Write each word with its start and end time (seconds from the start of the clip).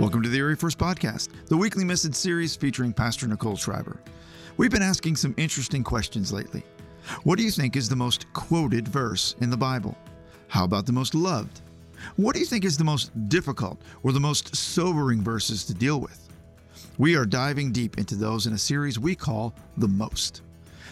Welcome 0.00 0.24
to 0.24 0.28
the 0.28 0.40
Area 0.40 0.56
First 0.56 0.76
Podcast, 0.76 1.28
the 1.46 1.56
weekly 1.56 1.84
message 1.84 2.16
series 2.16 2.56
featuring 2.56 2.92
Pastor 2.92 3.28
Nicole 3.28 3.54
Schreiber. 3.54 4.00
We've 4.56 4.72
been 4.72 4.82
asking 4.82 5.14
some 5.14 5.34
interesting 5.36 5.84
questions 5.84 6.32
lately. 6.32 6.64
What 7.22 7.38
do 7.38 7.44
you 7.44 7.50
think 7.52 7.76
is 7.76 7.88
the 7.88 7.94
most 7.94 8.30
quoted 8.32 8.88
verse 8.88 9.36
in 9.40 9.50
the 9.50 9.56
Bible? 9.56 9.96
How 10.48 10.64
about 10.64 10.86
the 10.86 10.92
most 10.92 11.14
loved? 11.14 11.60
What 12.16 12.34
do 12.34 12.40
you 12.40 12.44
think 12.44 12.64
is 12.64 12.76
the 12.76 12.82
most 12.82 13.12
difficult 13.28 13.80
or 14.02 14.10
the 14.10 14.18
most 14.18 14.56
sobering 14.56 15.22
verses 15.22 15.64
to 15.66 15.74
deal 15.74 16.00
with? 16.00 16.28
We 16.98 17.14
are 17.14 17.24
diving 17.24 17.70
deep 17.70 17.96
into 17.96 18.16
those 18.16 18.48
in 18.48 18.52
a 18.52 18.58
series 18.58 18.98
we 18.98 19.14
call 19.14 19.54
The 19.76 19.88
Most. 19.88 20.42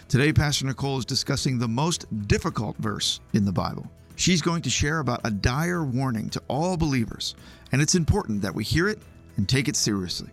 Today, 0.08 0.32
Pastor 0.32 0.66
Nicole 0.66 0.98
is 0.98 1.04
discussing 1.04 1.58
the 1.58 1.66
most 1.66 2.06
difficult 2.28 2.76
verse 2.76 3.18
in 3.32 3.44
the 3.44 3.52
Bible. 3.52 3.90
She's 4.14 4.42
going 4.42 4.62
to 4.62 4.70
share 4.70 5.00
about 5.00 5.22
a 5.24 5.30
dire 5.30 5.82
warning 5.82 6.28
to 6.30 6.42
all 6.46 6.76
believers, 6.76 7.34
and 7.72 7.80
it's 7.80 7.94
important 7.94 8.42
that 8.42 8.54
we 8.54 8.62
hear 8.62 8.88
it 8.88 8.98
and 9.36 9.48
take 9.48 9.66
it 9.66 9.76
seriously. 9.76 10.30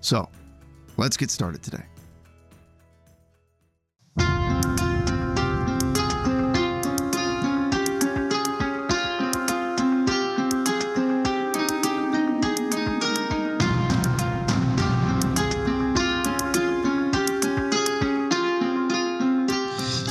So, 0.00 0.28
let's 0.96 1.16
get 1.16 1.30
started 1.30 1.62
today. 1.62 1.82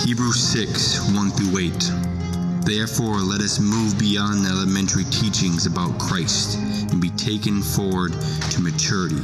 Hebrews 0.06 0.40
6 0.40 1.14
1 1.14 1.32
through 1.32 1.58
8. 1.58 2.25
Therefore, 2.66 3.18
let 3.18 3.42
us 3.42 3.60
move 3.60 4.00
beyond 4.00 4.44
the 4.44 4.50
elementary 4.50 5.04
teachings 5.06 5.68
about 5.68 6.00
Christ 6.00 6.58
and 6.58 7.00
be 7.00 7.12
taken 7.12 7.62
forward 7.62 8.14
to 8.50 8.60
maturity, 8.60 9.22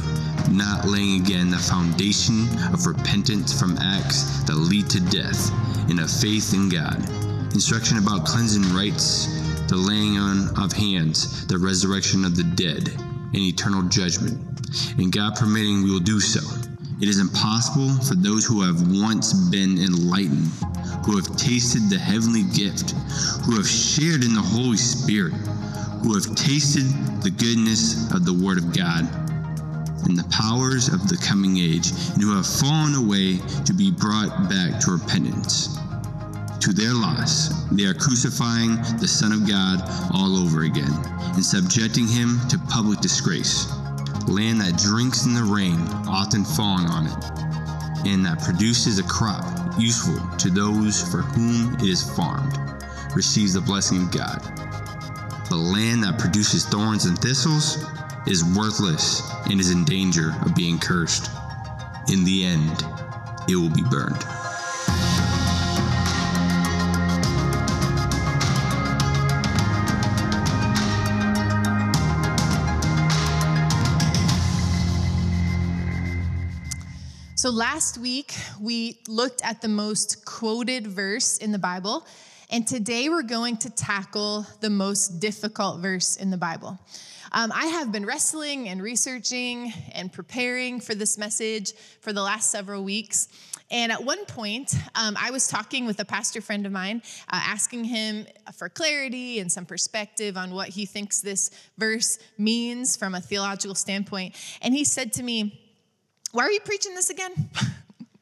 not 0.48 0.86
laying 0.86 1.20
again 1.20 1.50
the 1.50 1.58
foundation 1.58 2.46
of 2.72 2.86
repentance 2.86 3.52
from 3.58 3.76
acts 3.78 4.44
that 4.44 4.54
lead 4.54 4.88
to 4.90 5.00
death 5.00 5.50
and 5.90 5.98
of 5.98 6.08
faith 6.08 6.54
in 6.54 6.68
God. 6.68 7.02
Instruction 7.52 7.98
about 7.98 8.24
cleansing 8.24 8.72
rites, 8.72 9.26
the 9.66 9.76
laying 9.76 10.18
on 10.18 10.48
of 10.56 10.72
hands, 10.72 11.44
the 11.48 11.58
resurrection 11.58 12.24
of 12.24 12.36
the 12.36 12.44
dead, 12.44 12.90
and 12.96 13.36
eternal 13.36 13.82
judgment. 13.82 14.38
And 14.98 15.10
God 15.10 15.34
permitting, 15.34 15.82
we 15.82 15.90
will 15.90 15.98
do 15.98 16.20
so. 16.20 16.40
It 17.02 17.08
is 17.08 17.18
impossible 17.18 17.92
for 18.04 18.14
those 18.14 18.44
who 18.44 18.62
have 18.62 18.80
once 18.96 19.32
been 19.32 19.76
enlightened, 19.76 20.46
who 21.04 21.16
have 21.16 21.36
tasted 21.36 21.90
the 21.90 21.98
heavenly 21.98 22.44
gift, 22.44 22.92
who 23.44 23.56
have 23.56 23.66
shared 23.66 24.22
in 24.22 24.34
the 24.34 24.40
Holy 24.40 24.76
Spirit, 24.76 25.32
who 26.04 26.14
have 26.14 26.32
tasted 26.36 26.86
the 27.20 27.30
goodness 27.30 28.08
of 28.12 28.24
the 28.24 28.32
Word 28.32 28.56
of 28.56 28.72
God 28.72 29.10
and 30.06 30.16
the 30.16 30.28
powers 30.30 30.86
of 30.86 31.08
the 31.08 31.16
coming 31.16 31.56
age, 31.56 31.90
and 32.14 32.22
who 32.22 32.36
have 32.36 32.46
fallen 32.46 32.94
away 32.94 33.38
to 33.66 33.74
be 33.74 33.90
brought 33.90 34.48
back 34.48 34.78
to 34.82 34.92
repentance. 34.92 35.76
To 36.60 36.72
their 36.72 36.94
loss, 36.94 37.66
they 37.72 37.84
are 37.84 37.94
crucifying 37.94 38.76
the 39.00 39.08
Son 39.08 39.32
of 39.32 39.48
God 39.48 39.82
all 40.14 40.36
over 40.36 40.62
again 40.62 40.94
and 41.34 41.44
subjecting 41.44 42.06
him 42.06 42.38
to 42.48 42.58
public 42.70 43.00
disgrace 43.00 43.66
land 44.28 44.60
that 44.60 44.76
drinks 44.78 45.26
in 45.26 45.34
the 45.34 45.42
rain, 45.42 45.80
often 46.08 46.44
falling 46.44 46.86
on 46.86 47.06
it, 47.06 48.06
and 48.06 48.24
that 48.24 48.40
produces 48.42 48.98
a 48.98 49.04
crop 49.04 49.44
useful 49.78 50.18
to 50.38 50.50
those 50.50 51.02
for 51.10 51.22
whom 51.22 51.74
it 51.76 51.82
is 51.82 52.02
farmed, 52.16 52.58
receives 53.14 53.54
the 53.54 53.60
blessing 53.60 54.02
of 54.02 54.10
God. 54.10 54.40
The 55.48 55.56
land 55.56 56.04
that 56.04 56.18
produces 56.18 56.64
thorns 56.66 57.04
and 57.04 57.18
thistles 57.18 57.84
is 58.26 58.44
worthless 58.56 59.22
and 59.50 59.60
is 59.60 59.70
in 59.70 59.84
danger 59.84 60.34
of 60.44 60.54
being 60.54 60.78
cursed. 60.78 61.30
In 62.08 62.24
the 62.24 62.44
end, 62.44 62.84
it 63.48 63.56
will 63.56 63.70
be 63.70 63.82
burned. 63.82 64.24
So 77.42 77.50
last 77.50 77.98
week, 77.98 78.36
we 78.60 79.00
looked 79.08 79.42
at 79.42 79.60
the 79.60 79.66
most 79.66 80.24
quoted 80.24 80.86
verse 80.86 81.38
in 81.38 81.50
the 81.50 81.58
Bible, 81.58 82.06
and 82.50 82.64
today 82.64 83.08
we're 83.08 83.24
going 83.24 83.56
to 83.56 83.70
tackle 83.70 84.46
the 84.60 84.70
most 84.70 85.18
difficult 85.18 85.80
verse 85.80 86.14
in 86.14 86.30
the 86.30 86.36
Bible. 86.36 86.78
Um, 87.32 87.50
I 87.52 87.66
have 87.66 87.90
been 87.90 88.06
wrestling 88.06 88.68
and 88.68 88.80
researching 88.80 89.72
and 89.92 90.12
preparing 90.12 90.78
for 90.78 90.94
this 90.94 91.18
message 91.18 91.72
for 92.00 92.12
the 92.12 92.22
last 92.22 92.52
several 92.52 92.84
weeks. 92.84 93.26
And 93.72 93.90
at 93.90 94.04
one 94.04 94.24
point, 94.26 94.72
um, 94.94 95.16
I 95.18 95.32
was 95.32 95.48
talking 95.48 95.84
with 95.84 95.98
a 95.98 96.04
pastor 96.04 96.42
friend 96.42 96.64
of 96.64 96.70
mine, 96.70 97.02
uh, 97.32 97.40
asking 97.42 97.82
him 97.82 98.24
for 98.54 98.68
clarity 98.68 99.40
and 99.40 99.50
some 99.50 99.66
perspective 99.66 100.36
on 100.36 100.54
what 100.54 100.68
he 100.68 100.86
thinks 100.86 101.20
this 101.20 101.50
verse 101.76 102.20
means 102.38 102.94
from 102.94 103.16
a 103.16 103.20
theological 103.20 103.74
standpoint. 103.74 104.36
And 104.60 104.72
he 104.72 104.84
said 104.84 105.12
to 105.14 105.24
me, 105.24 105.58
why 106.32 106.44
are 106.44 106.50
you 106.50 106.60
preaching 106.60 106.94
this 106.94 107.10
again? 107.10 107.32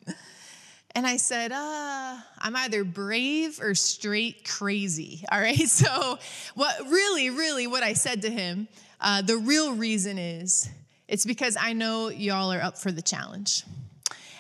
and 0.95 1.07
I 1.07 1.17
said, 1.17 1.53
uh, 1.53 2.17
I'm 2.39 2.57
either 2.57 2.85
brave 2.85 3.61
or 3.63 3.75
straight 3.75 4.49
crazy. 4.49 5.25
All 5.31 5.41
right. 5.41 5.57
So, 5.67 6.19
what 6.55 6.77
really, 6.89 7.31
really, 7.31 7.67
what 7.67 7.83
I 7.83 7.93
said 7.93 8.23
to 8.23 8.31
him, 8.31 8.69
uh, 9.01 9.23
the 9.23 9.37
real 9.37 9.75
reason 9.75 10.19
is 10.19 10.69
it's 11.07 11.25
because 11.25 11.57
I 11.59 11.73
know 11.73 12.09
y'all 12.09 12.53
are 12.53 12.61
up 12.61 12.77
for 12.77 12.91
the 12.91 13.03
challenge. 13.03 13.65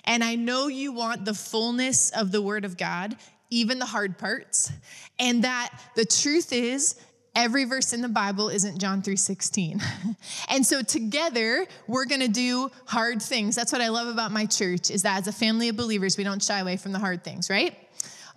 And 0.05 0.25
I 0.25 0.35
know 0.35 0.67
you 0.67 0.93
want 0.93 1.25
the 1.25 1.35
fullness 1.35 2.11
of 2.11 2.33
the 2.33 2.43
Word 2.43 2.65
of 2.65 2.77
God, 2.77 3.17
even 3.51 3.79
the 3.79 3.87
hard 3.87 4.19
parts. 4.19 4.73
And 5.19 5.45
that 5.45 5.71
the 5.95 6.05
truth 6.05 6.53
is, 6.53 6.97
every 7.41 7.65
verse 7.65 7.95
in 7.95 8.03
the 8.03 8.09
bible 8.09 8.51
isn't 8.51 8.79
john 8.79 9.01
3.16 9.01 9.83
and 10.51 10.65
so 10.65 10.83
together 10.83 11.67
we're 11.87 12.05
going 12.05 12.21
to 12.21 12.29
do 12.29 12.71
hard 12.85 13.23
things. 13.23 13.57
That's 13.57 13.73
what 13.73 13.81
i 13.81 13.89
love 13.89 14.09
about 14.09 14.31
my 14.31 14.45
church 14.45 14.91
is 14.91 15.03
that 15.03 15.21
as 15.21 15.27
a 15.27 15.33
family 15.33 15.71
of 15.71 15.77
believers 15.77 16.19
we 16.19 16.25
don't 16.25 16.43
shy 16.43 16.59
away 16.59 16.77
from 16.77 16.93
the 16.93 16.99
hard 16.99 17.25
things 17.25 17.49
right? 17.49 17.77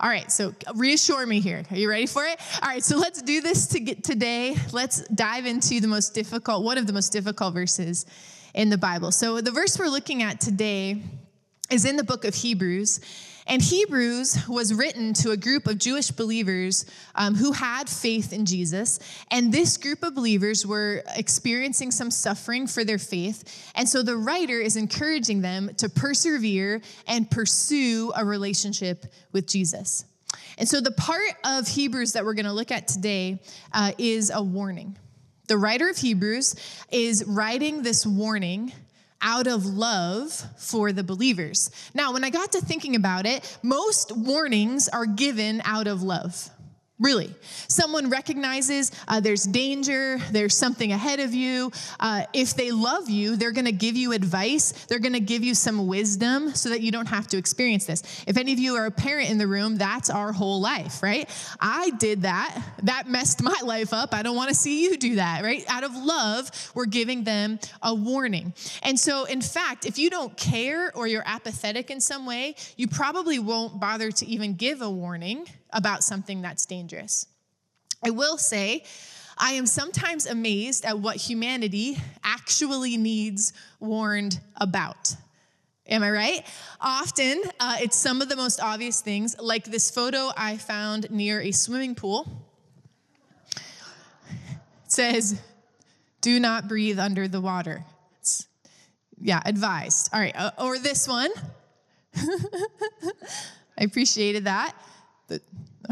All 0.00 0.08
right 0.08 0.32
so 0.32 0.54
reassure 0.74 1.26
me 1.26 1.40
here. 1.40 1.64
Are 1.70 1.76
you 1.76 1.88
ready 1.88 2.06
for 2.06 2.24
it? 2.24 2.40
All 2.62 2.68
right 2.68 2.82
so 2.82 2.96
let's 2.96 3.20
do 3.20 3.42
this 3.42 3.66
to 3.68 3.80
get 3.80 4.02
today. 4.02 4.56
Let's 4.72 5.06
dive 5.08 5.44
into 5.44 5.80
the 5.80 5.88
most 5.88 6.14
difficult 6.14 6.64
one 6.64 6.78
of 6.78 6.86
the 6.86 6.94
most 6.94 7.12
difficult 7.12 7.52
verses 7.52 8.06
in 8.54 8.70
the 8.70 8.78
bible. 8.78 9.12
So 9.12 9.42
the 9.42 9.50
verse 9.50 9.78
we're 9.78 9.88
looking 9.88 10.22
at 10.22 10.40
today 10.40 11.02
is 11.70 11.84
in 11.84 11.96
the 11.96 12.04
book 12.04 12.24
of 12.24 12.34
hebrews 12.34 13.00
and 13.46 13.60
Hebrews 13.60 14.48
was 14.48 14.72
written 14.72 15.12
to 15.14 15.32
a 15.32 15.36
group 15.36 15.66
of 15.66 15.78
Jewish 15.78 16.10
believers 16.10 16.86
um, 17.14 17.34
who 17.34 17.52
had 17.52 17.90
faith 17.90 18.32
in 18.32 18.46
Jesus. 18.46 18.98
And 19.30 19.52
this 19.52 19.76
group 19.76 20.02
of 20.02 20.14
believers 20.14 20.66
were 20.66 21.02
experiencing 21.14 21.90
some 21.90 22.10
suffering 22.10 22.66
for 22.66 22.84
their 22.84 22.98
faith. 22.98 23.70
And 23.74 23.88
so 23.88 24.02
the 24.02 24.16
writer 24.16 24.58
is 24.58 24.76
encouraging 24.76 25.42
them 25.42 25.70
to 25.76 25.88
persevere 25.88 26.80
and 27.06 27.30
pursue 27.30 28.12
a 28.16 28.24
relationship 28.24 29.06
with 29.32 29.46
Jesus. 29.46 30.06
And 30.56 30.68
so 30.68 30.80
the 30.80 30.92
part 30.92 31.34
of 31.44 31.68
Hebrews 31.68 32.14
that 32.14 32.24
we're 32.24 32.34
going 32.34 32.46
to 32.46 32.52
look 32.52 32.70
at 32.70 32.88
today 32.88 33.42
uh, 33.72 33.92
is 33.98 34.30
a 34.30 34.42
warning. 34.42 34.96
The 35.46 35.58
writer 35.58 35.90
of 35.90 35.98
Hebrews 35.98 36.54
is 36.90 37.24
writing 37.26 37.82
this 37.82 38.06
warning 38.06 38.72
out 39.24 39.46
of 39.48 39.64
love 39.64 40.44
for 40.56 40.92
the 40.92 41.02
believers. 41.02 41.70
Now, 41.94 42.12
when 42.12 42.22
I 42.22 42.30
got 42.30 42.52
to 42.52 42.60
thinking 42.60 42.94
about 42.94 43.26
it, 43.26 43.58
most 43.62 44.12
warnings 44.16 44.88
are 44.88 45.06
given 45.06 45.62
out 45.64 45.88
of 45.88 46.02
love. 46.02 46.50
Really. 47.00 47.34
Someone 47.66 48.08
recognizes 48.08 48.92
uh, 49.08 49.18
there's 49.18 49.42
danger, 49.42 50.18
there's 50.30 50.56
something 50.56 50.92
ahead 50.92 51.18
of 51.18 51.34
you. 51.34 51.72
Uh, 51.98 52.22
if 52.32 52.54
they 52.54 52.70
love 52.70 53.10
you, 53.10 53.34
they're 53.34 53.50
going 53.50 53.64
to 53.64 53.72
give 53.72 53.96
you 53.96 54.12
advice, 54.12 54.70
they're 54.86 55.00
going 55.00 55.14
to 55.14 55.20
give 55.20 55.42
you 55.42 55.56
some 55.56 55.88
wisdom 55.88 56.54
so 56.54 56.68
that 56.68 56.82
you 56.82 56.92
don't 56.92 57.08
have 57.08 57.26
to 57.26 57.36
experience 57.36 57.84
this. 57.86 58.24
If 58.28 58.36
any 58.36 58.52
of 58.52 58.60
you 58.60 58.76
are 58.76 58.86
a 58.86 58.92
parent 58.92 59.28
in 59.28 59.38
the 59.38 59.48
room, 59.48 59.76
that's 59.76 60.08
our 60.08 60.32
whole 60.32 60.60
life, 60.60 61.02
right? 61.02 61.28
I 61.60 61.90
did 61.90 62.22
that. 62.22 62.62
That 62.84 63.08
messed 63.08 63.42
my 63.42 63.58
life 63.64 63.92
up. 63.92 64.14
I 64.14 64.22
don't 64.22 64.36
want 64.36 64.50
to 64.50 64.54
see 64.54 64.84
you 64.84 64.96
do 64.96 65.16
that, 65.16 65.42
right? 65.42 65.64
Out 65.68 65.82
of 65.82 65.96
love, 65.96 66.48
we're 66.76 66.86
giving 66.86 67.24
them 67.24 67.58
a 67.82 67.92
warning. 67.92 68.54
And 68.84 69.00
so, 69.00 69.24
in 69.24 69.40
fact, 69.40 69.84
if 69.84 69.98
you 69.98 70.10
don't 70.10 70.36
care 70.36 70.92
or 70.94 71.08
you're 71.08 71.26
apathetic 71.26 71.90
in 71.90 72.00
some 72.00 72.24
way, 72.24 72.54
you 72.76 72.86
probably 72.86 73.40
won't 73.40 73.80
bother 73.80 74.12
to 74.12 74.26
even 74.26 74.54
give 74.54 74.80
a 74.80 74.90
warning 74.90 75.48
about 75.74 76.02
something 76.02 76.40
that's 76.40 76.64
dangerous. 76.64 77.26
I 78.02 78.10
will 78.10 78.38
say, 78.38 78.84
I 79.36 79.52
am 79.52 79.66
sometimes 79.66 80.26
amazed 80.26 80.84
at 80.84 80.98
what 80.98 81.16
humanity 81.16 81.98
actually 82.22 82.96
needs 82.96 83.52
warned 83.80 84.40
about. 84.56 85.16
Am 85.86 86.02
I 86.02 86.10
right? 86.10 86.46
Often, 86.80 87.42
uh, 87.60 87.76
it's 87.80 87.96
some 87.96 88.22
of 88.22 88.28
the 88.28 88.36
most 88.36 88.60
obvious 88.60 89.00
things, 89.00 89.36
like 89.38 89.64
this 89.64 89.90
photo 89.90 90.30
I 90.36 90.56
found 90.56 91.10
near 91.10 91.40
a 91.40 91.50
swimming 91.50 91.94
pool. 91.94 92.26
It 93.56 94.92
says, 94.92 95.38
Do 96.20 96.40
not 96.40 96.68
breathe 96.68 96.98
under 96.98 97.28
the 97.28 97.40
water. 97.40 97.84
It's, 98.20 98.46
yeah, 99.20 99.42
advised. 99.44 100.08
All 100.14 100.20
right, 100.20 100.34
uh, 100.34 100.52
or 100.58 100.78
this 100.78 101.06
one. 101.06 101.30
I 102.16 103.84
appreciated 103.84 104.44
that. 104.44 104.74
The, 105.28 105.42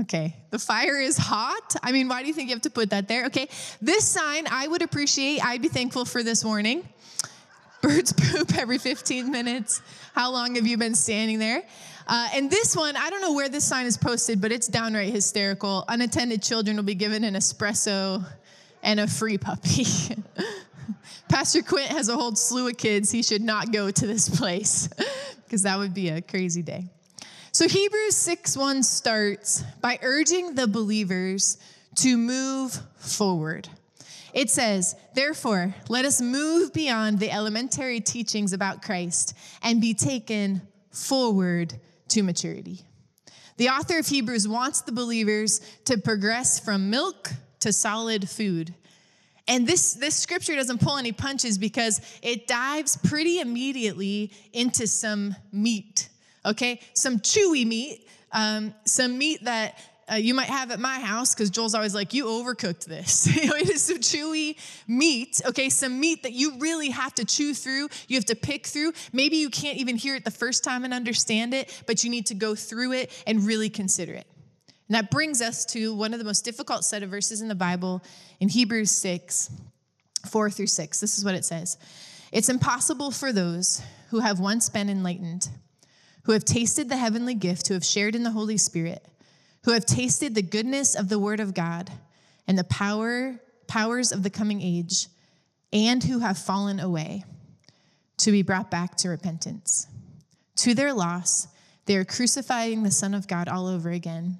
okay, 0.02 0.36
the 0.50 0.58
fire 0.58 1.00
is 1.00 1.16
hot. 1.16 1.76
I 1.82 1.92
mean, 1.92 2.08
why 2.08 2.22
do 2.22 2.28
you 2.28 2.34
think 2.34 2.48
you 2.48 2.54
have 2.54 2.62
to 2.62 2.70
put 2.70 2.90
that 2.90 3.08
there? 3.08 3.26
Okay, 3.26 3.48
this 3.80 4.06
sign 4.06 4.46
I 4.50 4.68
would 4.68 4.82
appreciate. 4.82 5.44
I'd 5.44 5.62
be 5.62 5.68
thankful 5.68 6.04
for 6.04 6.22
this 6.22 6.44
warning. 6.44 6.86
Birds 7.80 8.12
poop 8.16 8.56
every 8.56 8.78
15 8.78 9.30
minutes. 9.30 9.82
How 10.14 10.30
long 10.30 10.54
have 10.56 10.66
you 10.66 10.76
been 10.76 10.94
standing 10.94 11.38
there? 11.38 11.62
Uh, 12.06 12.28
and 12.34 12.50
this 12.50 12.76
one, 12.76 12.96
I 12.96 13.10
don't 13.10 13.20
know 13.20 13.32
where 13.32 13.48
this 13.48 13.64
sign 13.64 13.86
is 13.86 13.96
posted, 13.96 14.40
but 14.40 14.52
it's 14.52 14.66
downright 14.66 15.12
hysterical. 15.12 15.84
Unattended 15.88 16.42
children 16.42 16.76
will 16.76 16.84
be 16.84 16.94
given 16.94 17.24
an 17.24 17.34
espresso 17.34 18.24
and 18.82 19.00
a 19.00 19.06
free 19.06 19.38
puppy. 19.38 19.86
Pastor 21.28 21.62
Quint 21.62 21.88
has 21.90 22.08
a 22.08 22.16
whole 22.16 22.34
slew 22.34 22.68
of 22.68 22.76
kids. 22.76 23.10
He 23.10 23.22
should 23.22 23.42
not 23.42 23.72
go 23.72 23.90
to 23.90 24.06
this 24.06 24.28
place 24.38 24.88
because 25.44 25.62
that 25.62 25.78
would 25.78 25.94
be 25.94 26.08
a 26.08 26.20
crazy 26.20 26.62
day. 26.62 26.90
So 27.54 27.68
Hebrews 27.68 28.16
6 28.16 28.56
1 28.56 28.82
starts 28.82 29.62
by 29.82 29.98
urging 30.00 30.54
the 30.54 30.66
believers 30.66 31.58
to 31.96 32.16
move 32.16 32.80
forward. 32.96 33.68
It 34.32 34.48
says, 34.48 34.96
Therefore, 35.14 35.74
let 35.90 36.06
us 36.06 36.22
move 36.22 36.72
beyond 36.72 37.18
the 37.18 37.30
elementary 37.30 38.00
teachings 38.00 38.54
about 38.54 38.80
Christ 38.80 39.36
and 39.62 39.82
be 39.82 39.92
taken 39.92 40.62
forward 40.90 41.74
to 42.08 42.22
maturity. 42.22 42.80
The 43.58 43.68
author 43.68 43.98
of 43.98 44.06
Hebrews 44.06 44.48
wants 44.48 44.80
the 44.80 44.92
believers 44.92 45.60
to 45.84 45.98
progress 45.98 46.58
from 46.58 46.88
milk 46.88 47.32
to 47.60 47.70
solid 47.70 48.30
food. 48.30 48.74
And 49.46 49.66
this, 49.66 49.92
this 49.92 50.14
scripture 50.14 50.56
doesn't 50.56 50.80
pull 50.80 50.96
any 50.96 51.12
punches 51.12 51.58
because 51.58 52.00
it 52.22 52.46
dives 52.46 52.96
pretty 52.96 53.40
immediately 53.40 54.32
into 54.54 54.86
some 54.86 55.36
meat, 55.52 56.08
okay? 56.44 56.80
Some 56.94 57.18
chewy 57.18 57.66
meat, 57.66 58.06
um, 58.32 58.74
some 58.84 59.18
meat 59.18 59.44
that 59.44 59.78
uh, 60.10 60.16
you 60.16 60.34
might 60.34 60.48
have 60.48 60.70
at 60.70 60.80
my 60.80 60.98
house 60.98 61.34
because 61.34 61.50
Joel's 61.50 61.74
always 61.74 61.94
like, 61.94 62.12
you 62.12 62.26
overcooked 62.26 62.84
this. 62.84 63.26
you 63.36 63.46
know, 63.46 63.54
it 63.54 63.70
is 63.70 63.82
some 63.82 63.98
chewy 63.98 64.56
meat, 64.88 65.40
okay? 65.46 65.68
Some 65.70 66.00
meat 66.00 66.24
that 66.24 66.32
you 66.32 66.58
really 66.58 66.90
have 66.90 67.14
to 67.14 67.24
chew 67.24 67.54
through, 67.54 67.88
you 68.08 68.16
have 68.16 68.24
to 68.26 68.36
pick 68.36 68.66
through. 68.66 68.92
Maybe 69.12 69.36
you 69.36 69.48
can't 69.48 69.78
even 69.78 69.96
hear 69.96 70.16
it 70.16 70.24
the 70.24 70.30
first 70.30 70.64
time 70.64 70.84
and 70.84 70.92
understand 70.92 71.54
it, 71.54 71.82
but 71.86 72.04
you 72.04 72.10
need 72.10 72.26
to 72.26 72.34
go 72.34 72.54
through 72.54 72.92
it 72.92 73.22
and 73.26 73.46
really 73.46 73.70
consider 73.70 74.12
it. 74.12 74.26
And 74.88 74.96
that 74.96 75.10
brings 75.10 75.40
us 75.40 75.64
to 75.66 75.94
one 75.94 76.12
of 76.12 76.18
the 76.18 76.24
most 76.24 76.44
difficult 76.44 76.84
set 76.84 77.02
of 77.02 77.08
verses 77.08 77.40
in 77.40 77.48
the 77.48 77.54
Bible 77.54 78.02
in 78.40 78.48
Hebrews 78.48 78.90
6, 78.90 79.50
4 80.28 80.50
through 80.50 80.66
6. 80.66 81.00
This 81.00 81.16
is 81.16 81.24
what 81.24 81.34
it 81.34 81.44
says 81.44 81.78
It's 82.32 82.48
impossible 82.48 83.10
for 83.10 83.32
those 83.32 83.82
who 84.10 84.18
have 84.18 84.40
once 84.40 84.68
been 84.68 84.90
enlightened, 84.90 85.48
who 86.24 86.32
have 86.32 86.44
tasted 86.44 86.88
the 86.88 86.96
heavenly 86.96 87.34
gift, 87.34 87.68
who 87.68 87.74
have 87.74 87.84
shared 87.84 88.14
in 88.14 88.22
the 88.22 88.30
Holy 88.30 88.56
Spirit, 88.56 89.04
who 89.64 89.72
have 89.72 89.86
tasted 89.86 90.34
the 90.34 90.42
goodness 90.42 90.94
of 90.94 91.08
the 91.08 91.18
Word 91.18 91.40
of 91.40 91.54
God 91.54 91.90
and 92.46 92.58
the 92.58 92.64
power, 92.64 93.40
powers 93.66 94.12
of 94.12 94.22
the 94.22 94.30
coming 94.30 94.60
age, 94.60 95.08
and 95.72 96.02
who 96.02 96.18
have 96.20 96.38
fallen 96.38 96.80
away, 96.80 97.24
to 98.18 98.30
be 98.30 98.42
brought 98.42 98.70
back 98.70 98.96
to 98.96 99.08
repentance. 99.08 99.86
To 100.56 100.74
their 100.74 100.92
loss, 100.92 101.48
they 101.86 101.96
are 101.96 102.04
crucifying 102.04 102.82
the 102.82 102.90
Son 102.90 103.14
of 103.14 103.26
God 103.26 103.48
all 103.48 103.66
over 103.66 103.90
again 103.90 104.38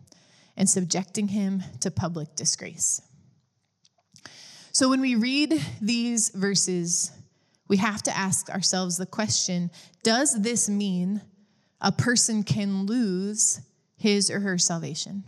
and 0.57 0.69
subjecting 0.69 1.29
him 1.29 1.63
to 1.81 1.91
public 1.91 2.37
disgrace. 2.37 3.01
So 4.71 4.89
when 4.89 5.01
we 5.01 5.17
read 5.17 5.61
these 5.81 6.31
verses, 6.31 7.11
we 7.69 7.79
have 7.79 8.03
to 8.05 8.17
ask 8.17 8.51
ourselves 8.51 8.97
the 8.97 9.07
question 9.07 9.71
Does 10.03 10.41
this 10.41 10.69
mean 10.69 11.23
a 11.83 11.93
person 11.93 12.43
can 12.43 12.87
lose 12.87 13.61
his 13.97 14.31
or 14.31 14.41
her 14.41 14.57
salvation? 14.57 15.25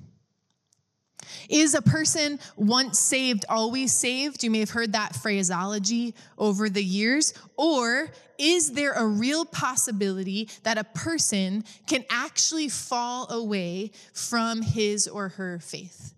Is 1.48 1.74
a 1.74 1.82
person 1.82 2.38
once 2.56 2.98
saved, 2.98 3.44
always 3.48 3.92
saved? 3.92 4.42
You 4.42 4.50
may 4.50 4.60
have 4.60 4.70
heard 4.70 4.92
that 4.92 5.14
phraseology 5.14 6.14
over 6.38 6.68
the 6.68 6.82
years. 6.82 7.34
Or 7.56 8.10
is 8.38 8.72
there 8.72 8.92
a 8.92 9.06
real 9.06 9.44
possibility 9.44 10.48
that 10.62 10.78
a 10.78 10.84
person 10.84 11.64
can 11.86 12.04
actually 12.10 12.68
fall 12.68 13.30
away 13.30 13.90
from 14.12 14.62
his 14.62 15.06
or 15.08 15.30
her 15.30 15.58
faith? 15.60 16.14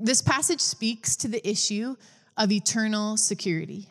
This 0.00 0.22
passage 0.22 0.60
speaks 0.60 1.16
to 1.16 1.28
the 1.28 1.46
issue 1.48 1.96
of 2.36 2.52
eternal 2.52 3.16
security. 3.16 3.88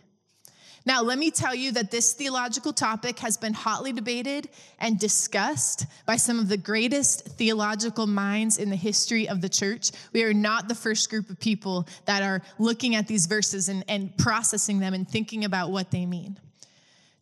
Now, 0.88 1.04
let 1.04 1.20
me 1.20 1.32
tell 1.32 1.54
you 1.54 1.74
that 1.74 1.92
this 1.92 2.14
theological 2.14 2.72
topic 2.72 3.20
has 3.20 3.36
been 3.36 3.54
hotly 3.54 3.92
debated 3.92 4.48
and 4.80 4.98
discussed 4.98 5.86
by 6.06 6.16
some 6.16 6.40
of 6.40 6.48
the 6.48 6.56
greatest 6.56 7.26
theological 7.26 8.08
minds 8.08 8.58
in 8.58 8.70
the 8.70 8.78
history 8.78 9.28
of 9.28 9.42
the 9.42 9.50
church. 9.50 9.92
We 10.14 10.24
are 10.24 10.34
not 10.34 10.70
the 10.70 10.76
first 10.76 11.10
group 11.10 11.30
of 11.30 11.42
people 11.42 11.90
that 12.06 12.24
are 12.24 12.42
looking 12.58 12.96
at 12.96 13.06
these 13.06 13.26
verses 13.26 13.68
and, 13.68 13.84
and 13.90 14.18
processing 14.18 14.80
them 14.80 14.94
and 14.94 15.06
thinking 15.06 15.44
about 15.44 15.72
what 15.72 15.92
they 15.92 16.06
mean. 16.06 16.40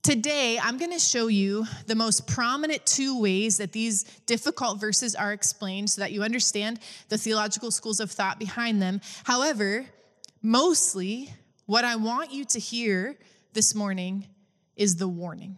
Today, 0.04 0.60
I'm 0.62 0.78
going 0.78 0.92
to 0.94 1.00
show 1.00 1.26
you 1.26 1.66
the 1.88 1.96
most 1.96 2.28
prominent 2.28 2.86
two 2.86 3.20
ways 3.20 3.58
that 3.58 3.72
these 3.72 4.04
difficult 4.28 4.80
verses 4.80 5.16
are 5.16 5.34
explained 5.34 5.90
so 5.90 6.02
that 6.02 6.12
you 6.12 6.22
understand 6.22 6.80
the 7.10 7.18
theological 7.18 7.72
schools 7.72 8.00
of 8.00 8.12
thought 8.12 8.38
behind 8.38 8.80
them. 8.80 9.02
However, 9.24 9.88
mostly, 10.44 11.34
what 11.66 11.84
I 11.84 11.96
want 11.96 12.32
you 12.32 12.46
to 12.46 12.60
hear 12.60 13.18
this 13.56 13.74
morning 13.74 14.28
is 14.76 14.98
the 14.98 15.08
warning. 15.08 15.58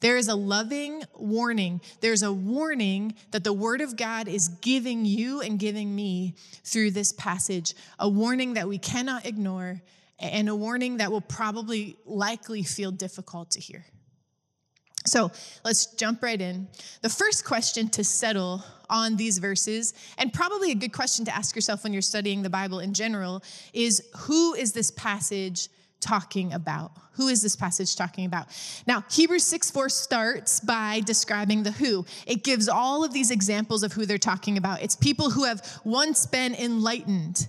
There 0.00 0.16
is 0.16 0.28
a 0.28 0.34
loving 0.36 1.02
warning. 1.14 1.80
There's 2.00 2.22
a 2.22 2.32
warning 2.32 3.14
that 3.32 3.42
the 3.42 3.52
Word 3.52 3.80
of 3.80 3.96
God 3.96 4.28
is 4.28 4.48
giving 4.48 5.04
you 5.04 5.40
and 5.40 5.58
giving 5.58 5.94
me 5.94 6.36
through 6.64 6.92
this 6.92 7.12
passage, 7.12 7.74
a 7.98 8.08
warning 8.08 8.54
that 8.54 8.68
we 8.68 8.78
cannot 8.78 9.26
ignore, 9.26 9.82
and 10.20 10.48
a 10.48 10.54
warning 10.54 10.98
that 10.98 11.10
will 11.10 11.20
probably 11.20 11.96
likely 12.06 12.62
feel 12.62 12.92
difficult 12.92 13.50
to 13.52 13.60
hear. 13.60 13.84
So 15.04 15.32
let's 15.64 15.86
jump 15.86 16.22
right 16.22 16.40
in. 16.40 16.68
The 17.02 17.08
first 17.08 17.44
question 17.44 17.88
to 17.90 18.04
settle 18.04 18.62
on 18.88 19.16
these 19.16 19.38
verses, 19.38 19.94
and 20.16 20.32
probably 20.32 20.70
a 20.70 20.76
good 20.76 20.92
question 20.92 21.24
to 21.24 21.34
ask 21.34 21.56
yourself 21.56 21.82
when 21.82 21.92
you're 21.92 22.02
studying 22.02 22.42
the 22.42 22.50
Bible 22.50 22.78
in 22.78 22.94
general, 22.94 23.42
is 23.72 24.02
who 24.16 24.54
is 24.54 24.72
this 24.72 24.92
passage 24.92 25.68
talking 26.00 26.52
about? 26.52 26.92
Who 27.12 27.28
is 27.28 27.42
this 27.42 27.56
passage 27.56 27.96
talking 27.96 28.26
about? 28.26 28.46
Now, 28.86 29.04
Hebrews 29.10 29.44
6 29.44 29.70
4 29.70 29.88
starts 29.88 30.60
by 30.60 31.00
describing 31.04 31.64
the 31.64 31.72
who. 31.72 32.06
It 32.26 32.44
gives 32.44 32.68
all 32.68 33.04
of 33.04 33.12
these 33.12 33.30
examples 33.30 33.82
of 33.82 33.92
who 33.92 34.06
they're 34.06 34.18
talking 34.18 34.56
about. 34.56 34.82
It's 34.82 34.94
people 34.94 35.30
who 35.30 35.44
have 35.44 35.80
once 35.84 36.26
been 36.26 36.54
enlightened, 36.54 37.48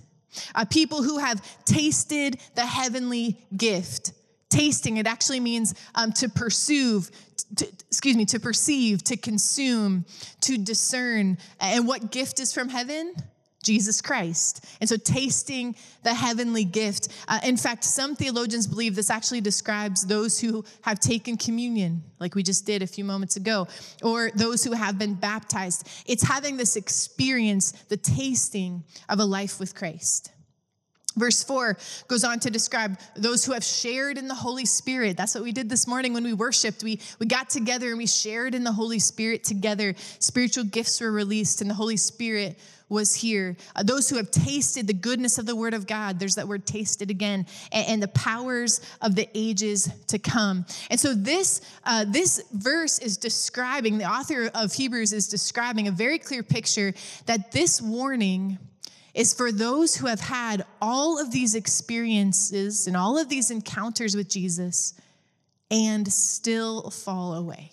uh, 0.54 0.64
people 0.64 1.02
who 1.02 1.18
have 1.18 1.40
tasted 1.64 2.40
the 2.56 2.66
heavenly 2.66 3.38
gift. 3.56 4.12
Tasting, 4.48 4.96
it 4.96 5.06
actually 5.06 5.38
means 5.38 5.76
um, 5.94 6.10
to 6.14 6.28
pursue, 6.28 7.02
to, 7.54 7.68
excuse 7.86 8.16
me, 8.16 8.24
to 8.26 8.40
perceive, 8.40 9.04
to 9.04 9.16
consume, 9.16 10.04
to 10.40 10.58
discern. 10.58 11.38
And 11.60 11.86
what 11.86 12.10
gift 12.10 12.40
is 12.40 12.52
from 12.52 12.68
heaven? 12.68 13.14
Jesus 13.62 14.00
Christ. 14.00 14.64
And 14.80 14.88
so, 14.88 14.96
tasting 14.96 15.76
the 16.02 16.14
heavenly 16.14 16.64
gift. 16.64 17.08
Uh, 17.28 17.40
in 17.44 17.56
fact, 17.56 17.84
some 17.84 18.16
theologians 18.16 18.66
believe 18.66 18.94
this 18.94 19.10
actually 19.10 19.40
describes 19.40 20.06
those 20.06 20.40
who 20.40 20.64
have 20.82 20.98
taken 20.98 21.36
communion, 21.36 22.02
like 22.18 22.34
we 22.34 22.42
just 22.42 22.64
did 22.64 22.82
a 22.82 22.86
few 22.86 23.04
moments 23.04 23.36
ago, 23.36 23.68
or 24.02 24.30
those 24.34 24.64
who 24.64 24.72
have 24.72 24.98
been 24.98 25.14
baptized. 25.14 25.88
It's 26.06 26.22
having 26.22 26.56
this 26.56 26.76
experience, 26.76 27.72
the 27.88 27.96
tasting 27.96 28.84
of 29.08 29.18
a 29.20 29.24
life 29.24 29.60
with 29.60 29.74
Christ. 29.74 30.32
Verse 31.16 31.42
4 31.42 31.76
goes 32.06 32.22
on 32.22 32.38
to 32.40 32.50
describe 32.50 32.98
those 33.16 33.44
who 33.44 33.52
have 33.52 33.64
shared 33.64 34.16
in 34.16 34.28
the 34.28 34.34
Holy 34.34 34.64
Spirit. 34.64 35.16
That's 35.16 35.34
what 35.34 35.42
we 35.42 35.50
did 35.50 35.68
this 35.68 35.88
morning 35.88 36.14
when 36.14 36.22
we 36.22 36.32
worshiped. 36.32 36.84
We, 36.84 37.00
we 37.18 37.26
got 37.26 37.50
together 37.50 37.88
and 37.88 37.98
we 37.98 38.06
shared 38.06 38.54
in 38.54 38.62
the 38.62 38.72
Holy 38.72 39.00
Spirit 39.00 39.42
together. 39.42 39.94
Spiritual 40.20 40.64
gifts 40.64 41.00
were 41.00 41.10
released, 41.10 41.62
and 41.62 41.68
the 41.68 41.74
Holy 41.74 41.96
Spirit 41.96 42.58
was 42.88 43.14
here. 43.14 43.56
Uh, 43.74 43.82
those 43.82 44.08
who 44.08 44.16
have 44.16 44.30
tasted 44.30 44.86
the 44.86 44.92
goodness 44.92 45.38
of 45.38 45.46
the 45.46 45.56
Word 45.56 45.74
of 45.74 45.86
God, 45.86 46.18
there's 46.18 46.36
that 46.36 46.46
word 46.46 46.64
tasted 46.64 47.10
again, 47.10 47.46
and, 47.72 47.88
and 47.88 48.02
the 48.02 48.08
powers 48.08 48.80
of 49.00 49.14
the 49.16 49.28
ages 49.34 49.90
to 50.08 50.18
come. 50.18 50.64
And 50.90 50.98
so 50.98 51.14
this, 51.14 51.60
uh, 51.84 52.04
this 52.06 52.42
verse 52.52 52.98
is 53.00 53.16
describing, 53.16 53.98
the 53.98 54.10
author 54.10 54.50
of 54.54 54.72
Hebrews 54.72 55.12
is 55.12 55.28
describing 55.28 55.88
a 55.88 55.92
very 55.92 56.18
clear 56.18 56.42
picture 56.42 56.94
that 57.26 57.52
this 57.52 57.80
warning 57.82 58.58
is 59.14 59.34
for 59.34 59.50
those 59.50 59.96
who 59.96 60.06
have 60.06 60.20
had 60.20 60.64
all 60.80 61.18
of 61.20 61.30
these 61.30 61.54
experiences 61.54 62.86
and 62.86 62.96
all 62.96 63.18
of 63.18 63.28
these 63.28 63.50
encounters 63.50 64.16
with 64.16 64.28
Jesus 64.28 64.94
and 65.70 66.10
still 66.12 66.90
fall 66.90 67.34
away. 67.34 67.72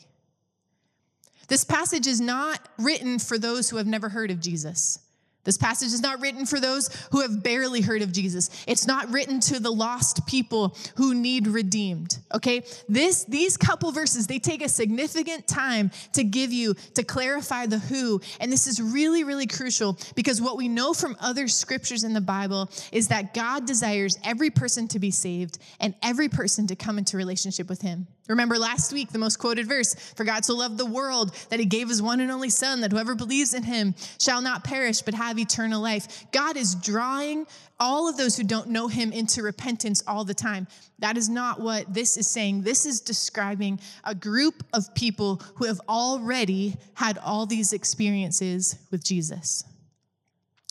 This 1.47 1.63
passage 1.63 2.07
is 2.07 2.19
not 2.19 2.67
written 2.77 3.19
for 3.19 3.37
those 3.37 3.69
who 3.69 3.77
have 3.77 3.87
never 3.87 4.09
heard 4.09 4.31
of 4.31 4.39
Jesus. 4.39 4.99
This 5.47 5.57
passage 5.57 5.93
is 5.93 6.01
not 6.01 6.19
written 6.19 6.45
for 6.45 6.59
those 6.59 6.89
who 7.13 7.21
have 7.21 7.41
barely 7.41 7.79
heard 7.79 8.01
of 8.01 8.11
Jesus. 8.11 8.49
It's 8.67 8.85
not 8.85 9.09
written 9.13 9.39
to 9.39 9.61
the 9.61 9.71
lost 9.71 10.27
people 10.27 10.75
who 10.97 11.15
need 11.15 11.47
redeemed. 11.47 12.17
Okay? 12.35 12.65
This 12.89 13.23
these 13.23 13.55
couple 13.55 13.93
verses, 13.93 14.27
they 14.27 14.39
take 14.39 14.61
a 14.61 14.67
significant 14.67 15.47
time 15.47 15.89
to 16.11 16.25
give 16.25 16.51
you 16.51 16.73
to 16.95 17.03
clarify 17.03 17.65
the 17.65 17.79
who, 17.79 18.19
and 18.41 18.51
this 18.51 18.67
is 18.67 18.81
really 18.81 19.23
really 19.23 19.47
crucial 19.47 19.97
because 20.15 20.41
what 20.41 20.57
we 20.57 20.67
know 20.67 20.93
from 20.93 21.15
other 21.21 21.47
scriptures 21.47 22.03
in 22.03 22.11
the 22.11 22.19
Bible 22.19 22.69
is 22.91 23.07
that 23.07 23.33
God 23.33 23.65
desires 23.65 24.19
every 24.25 24.49
person 24.49 24.89
to 24.89 24.99
be 24.99 25.11
saved 25.11 25.59
and 25.79 25.95
every 26.03 26.27
person 26.27 26.67
to 26.67 26.75
come 26.75 26.97
into 26.97 27.15
relationship 27.15 27.69
with 27.69 27.81
him. 27.81 28.07
Remember 28.27 28.57
last 28.57 28.91
week, 28.91 29.11
the 29.11 29.19
most 29.19 29.37
quoted 29.37 29.67
verse 29.67 29.93
For 30.15 30.23
God 30.23 30.43
so 30.43 30.55
loved 30.55 30.77
the 30.77 30.85
world 30.85 31.33
that 31.49 31.59
he 31.59 31.65
gave 31.65 31.89
his 31.89 32.01
one 32.01 32.19
and 32.19 32.31
only 32.31 32.49
Son, 32.49 32.81
that 32.81 32.91
whoever 32.91 33.15
believes 33.15 33.53
in 33.53 33.63
him 33.63 33.95
shall 34.19 34.41
not 34.41 34.63
perish 34.63 35.01
but 35.01 35.13
have 35.13 35.39
eternal 35.39 35.81
life. 35.81 36.25
God 36.31 36.57
is 36.57 36.75
drawing 36.75 37.45
all 37.79 38.09
of 38.09 38.17
those 38.17 38.35
who 38.35 38.43
don't 38.43 38.69
know 38.69 38.87
him 38.87 39.11
into 39.11 39.43
repentance 39.43 40.03
all 40.07 40.23
the 40.23 40.33
time. 40.33 40.67
That 40.99 41.17
is 41.17 41.29
not 41.29 41.59
what 41.59 41.93
this 41.93 42.17
is 42.17 42.27
saying. 42.27 42.63
This 42.63 42.85
is 42.85 43.01
describing 43.01 43.79
a 44.03 44.15
group 44.15 44.63
of 44.73 44.93
people 44.95 45.41
who 45.55 45.65
have 45.65 45.79
already 45.87 46.75
had 46.95 47.17
all 47.19 47.45
these 47.45 47.73
experiences 47.73 48.77
with 48.91 49.03
Jesus. 49.03 49.63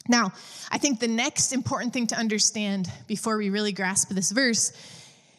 Now, 0.08 0.32
I 0.70 0.78
think 0.78 1.00
the 1.00 1.08
next 1.08 1.52
important 1.52 1.92
thing 1.92 2.06
to 2.08 2.16
understand 2.16 2.90
before 3.06 3.36
we 3.36 3.50
really 3.50 3.72
grasp 3.72 4.10
this 4.10 4.30
verse 4.30 4.72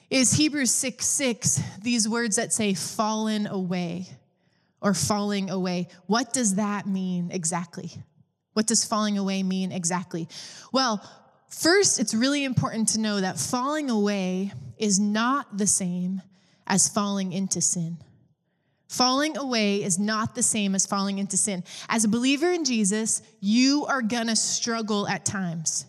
is 0.09 0.33
Hebrews 0.33 0.71
6 0.71 1.05
6, 1.05 1.61
these 1.81 2.07
words 2.07 2.37
that 2.37 2.53
say 2.53 2.73
fallen 2.73 3.47
away 3.47 4.07
or 4.81 4.93
falling 4.93 5.49
away. 5.49 5.87
What 6.05 6.33
does 6.33 6.55
that 6.55 6.87
mean 6.87 7.29
exactly? 7.31 7.91
What 8.53 8.67
does 8.67 8.85
falling 8.85 9.17
away 9.17 9.43
mean 9.43 9.71
exactly? 9.71 10.27
Well, 10.71 11.03
first, 11.49 11.99
it's 11.99 12.13
really 12.13 12.43
important 12.43 12.89
to 12.89 12.99
know 12.99 13.21
that 13.21 13.37
falling 13.37 13.89
away 13.89 14.51
is 14.77 14.99
not 14.99 15.57
the 15.57 15.67
same 15.67 16.21
as 16.65 16.87
falling 16.87 17.33
into 17.33 17.61
sin. 17.61 17.97
Falling 18.87 19.37
away 19.37 19.83
is 19.83 19.99
not 19.99 20.33
the 20.33 20.43
same 20.43 20.73
as 20.73 20.85
falling 20.85 21.19
into 21.19 21.35
sin. 21.35 21.63
As 21.89 22.05
a 22.05 22.07
believer 22.07 22.51
in 22.51 22.63
Jesus, 22.63 23.21
you 23.41 23.85
are 23.85 24.01
gonna 24.01 24.35
struggle 24.35 25.07
at 25.07 25.25
times. 25.25 25.85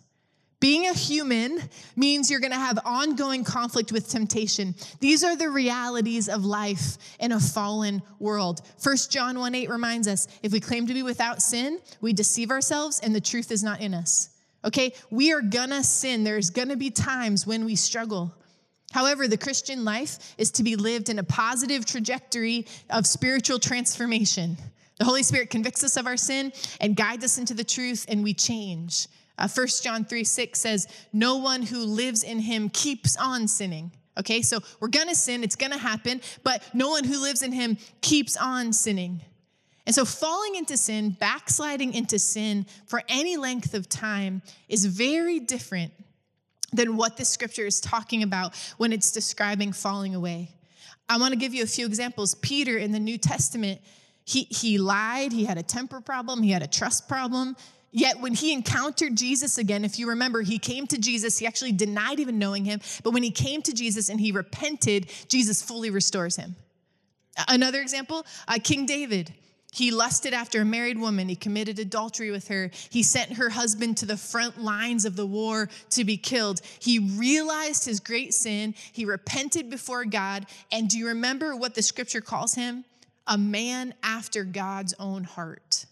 Being 0.60 0.86
a 0.86 0.92
human 0.92 1.60
means 1.94 2.30
you're 2.30 2.40
going 2.40 2.52
to 2.52 2.58
have 2.58 2.80
ongoing 2.84 3.44
conflict 3.44 3.92
with 3.92 4.08
temptation. 4.08 4.74
These 4.98 5.22
are 5.22 5.36
the 5.36 5.50
realities 5.50 6.28
of 6.28 6.44
life 6.44 6.98
in 7.20 7.30
a 7.30 7.38
fallen 7.38 8.02
world. 8.18 8.62
1 8.82 8.96
John 9.08 9.38
1 9.38 9.54
8 9.54 9.70
reminds 9.70 10.08
us 10.08 10.26
if 10.42 10.50
we 10.50 10.58
claim 10.58 10.86
to 10.88 10.94
be 10.94 11.04
without 11.04 11.42
sin, 11.42 11.78
we 12.00 12.12
deceive 12.12 12.50
ourselves 12.50 12.98
and 13.00 13.14
the 13.14 13.20
truth 13.20 13.52
is 13.52 13.62
not 13.62 13.80
in 13.80 13.94
us. 13.94 14.30
Okay? 14.64 14.94
We 15.10 15.32
are 15.32 15.42
to 15.70 15.84
sin. 15.84 16.24
There's 16.24 16.50
to 16.70 16.76
be 16.76 16.90
times 16.90 17.46
when 17.46 17.64
we 17.64 17.76
struggle. 17.76 18.34
However, 18.90 19.28
the 19.28 19.36
Christian 19.36 19.84
life 19.84 20.34
is 20.38 20.50
to 20.52 20.64
be 20.64 20.74
lived 20.74 21.08
in 21.08 21.20
a 21.20 21.24
positive 21.24 21.84
trajectory 21.84 22.66
of 22.90 23.06
spiritual 23.06 23.60
transformation. 23.60 24.56
The 24.98 25.04
Holy 25.04 25.22
Spirit 25.22 25.50
convicts 25.50 25.84
us 25.84 25.96
of 25.96 26.06
our 26.06 26.16
sin 26.16 26.52
and 26.80 26.96
guides 26.96 27.24
us 27.24 27.38
into 27.38 27.54
the 27.54 27.62
truth, 27.62 28.06
and 28.08 28.24
we 28.24 28.34
change. 28.34 29.06
Uh, 29.38 29.48
1 29.48 29.66
John 29.82 30.04
3 30.04 30.24
6 30.24 30.58
says, 30.58 30.88
No 31.12 31.36
one 31.36 31.62
who 31.62 31.78
lives 31.84 32.22
in 32.22 32.40
him 32.40 32.68
keeps 32.68 33.16
on 33.16 33.48
sinning. 33.48 33.92
Okay, 34.18 34.42
so 34.42 34.58
we're 34.80 34.88
gonna 34.88 35.14
sin, 35.14 35.44
it's 35.44 35.54
gonna 35.54 35.78
happen, 35.78 36.20
but 36.42 36.62
no 36.74 36.88
one 36.90 37.04
who 37.04 37.22
lives 37.22 37.42
in 37.42 37.52
him 37.52 37.78
keeps 38.00 38.36
on 38.36 38.72
sinning. 38.72 39.20
And 39.86 39.94
so, 39.94 40.04
falling 40.04 40.56
into 40.56 40.76
sin, 40.76 41.16
backsliding 41.18 41.94
into 41.94 42.18
sin 42.18 42.66
for 42.86 43.02
any 43.08 43.36
length 43.36 43.72
of 43.74 43.88
time 43.88 44.42
is 44.68 44.84
very 44.84 45.40
different 45.40 45.92
than 46.72 46.96
what 46.96 47.16
this 47.16 47.28
scripture 47.28 47.64
is 47.64 47.80
talking 47.80 48.22
about 48.22 48.54
when 48.76 48.92
it's 48.92 49.12
describing 49.12 49.72
falling 49.72 50.14
away. 50.14 50.50
I 51.08 51.16
want 51.16 51.32
to 51.32 51.38
give 51.38 51.54
you 51.54 51.62
a 51.62 51.66
few 51.66 51.86
examples. 51.86 52.34
Peter 52.34 52.76
in 52.76 52.92
the 52.92 53.00
New 53.00 53.16
Testament, 53.16 53.80
he, 54.24 54.42
he 54.50 54.76
lied, 54.76 55.32
he 55.32 55.46
had 55.46 55.56
a 55.56 55.62
temper 55.62 56.02
problem, 56.02 56.42
he 56.42 56.50
had 56.50 56.62
a 56.62 56.66
trust 56.66 57.08
problem, 57.08 57.56
Yet 57.90 58.20
when 58.20 58.34
he 58.34 58.52
encountered 58.52 59.16
Jesus 59.16 59.56
again, 59.56 59.84
if 59.84 59.98
you 59.98 60.08
remember, 60.10 60.42
he 60.42 60.58
came 60.58 60.86
to 60.88 60.98
Jesus, 60.98 61.38
he 61.38 61.46
actually 61.46 61.72
denied 61.72 62.20
even 62.20 62.38
knowing 62.38 62.64
him, 62.64 62.80
but 63.02 63.12
when 63.12 63.22
he 63.22 63.30
came 63.30 63.62
to 63.62 63.72
Jesus 63.72 64.08
and 64.08 64.20
he 64.20 64.30
repented, 64.30 65.10
Jesus 65.28 65.62
fully 65.62 65.90
restores 65.90 66.36
him. 66.36 66.56
Another 67.46 67.80
example, 67.80 68.26
uh, 68.46 68.58
King 68.62 68.84
David. 68.84 69.32
He 69.70 69.90
lusted 69.90 70.32
after 70.32 70.62
a 70.62 70.64
married 70.64 70.98
woman. 70.98 71.28
He 71.28 71.36
committed 71.36 71.78
adultery 71.78 72.30
with 72.30 72.48
her. 72.48 72.70
He 72.88 73.02
sent 73.02 73.34
her 73.34 73.50
husband 73.50 73.98
to 73.98 74.06
the 74.06 74.16
front 74.16 74.58
lines 74.60 75.04
of 75.04 75.14
the 75.14 75.26
war 75.26 75.68
to 75.90 76.04
be 76.04 76.16
killed. 76.16 76.62
He 76.80 76.98
realized 76.98 77.84
his 77.84 78.00
great 78.00 78.32
sin. 78.32 78.74
He 78.92 79.04
repented 79.04 79.68
before 79.68 80.06
God. 80.06 80.46
And 80.72 80.88
do 80.88 80.98
you 80.98 81.08
remember 81.08 81.54
what 81.54 81.74
the 81.74 81.82
scripture 81.82 82.22
calls 82.22 82.54
him? 82.54 82.84
A 83.26 83.36
man 83.36 83.92
after 84.02 84.42
God's 84.42 84.94
own 84.98 85.24
heart. 85.24 85.84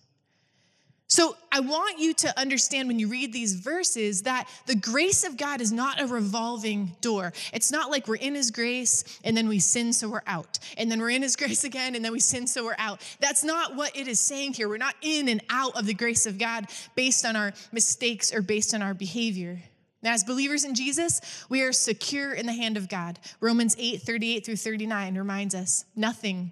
So 1.09 1.37
I 1.53 1.61
want 1.61 2.01
you 2.01 2.15
to 2.15 2.39
understand 2.39 2.89
when 2.89 2.99
you 2.99 3.07
read 3.07 3.33
these 3.33 3.55
verses 3.55 4.23
that 4.23 4.49
the 4.67 4.75
grace 4.75 5.23
of 5.23 5.37
God 5.37 5.61
is 5.61 5.71
not 5.71 6.01
a 6.01 6.07
revolving 6.07 6.97
door. 7.01 7.33
It's 7.53 7.71
not 7.71 7.91
like 7.91 8.09
we're 8.09 8.17
in 8.17 8.35
his 8.35 8.51
grace 8.51 9.21
and 9.23 9.37
then 9.37 9.49
we 9.49 9.61
sin 9.61 9.93
so 9.93 10.09
we're 10.09 10.23
out. 10.27 10.59
And 10.77 10.91
then 10.91 11.01
we're 11.01 11.11
in 11.11 11.23
his 11.23 11.37
grace 11.37 11.63
again 11.63 11.95
and 11.95 12.05
then 12.05 12.11
we 12.11 12.19
sin 12.19 12.49
so 12.49 12.65
we're 12.65 12.75
out. 12.79 13.01
That's 13.21 13.45
not 13.45 13.77
what 13.77 13.97
it 13.97 14.09
is 14.09 14.19
saying 14.19 14.55
here. 14.55 14.69
We're 14.69 14.79
not 14.79 14.97
in 15.01 15.29
and 15.29 15.43
out 15.49 15.79
of 15.79 15.87
the 15.87 15.95
grace 15.95 16.27
of 16.27 16.39
God 16.39 16.67
based 16.97 17.25
on 17.25 17.37
our 17.37 17.53
mistakes 17.71 18.35
or 18.35 18.43
based 18.43 18.75
on 18.75 18.83
our 18.83 18.95
behavior. 18.95 19.63
As 20.05 20.25
believers 20.25 20.65
in 20.65 20.75
Jesus, 20.75 21.45
we 21.49 21.63
are 21.63 21.73
secure 21.73 22.33
in 22.33 22.47
the 22.47 22.53
hand 22.53 22.77
of 22.77 22.89
God. 22.89 23.19
Romans 23.41 23.77
8, 23.79 24.03
38 24.03 24.45
through 24.45 24.57
39 24.57 25.17
reminds 25.17 25.55
us 25.55 25.85
nothing 25.95 26.51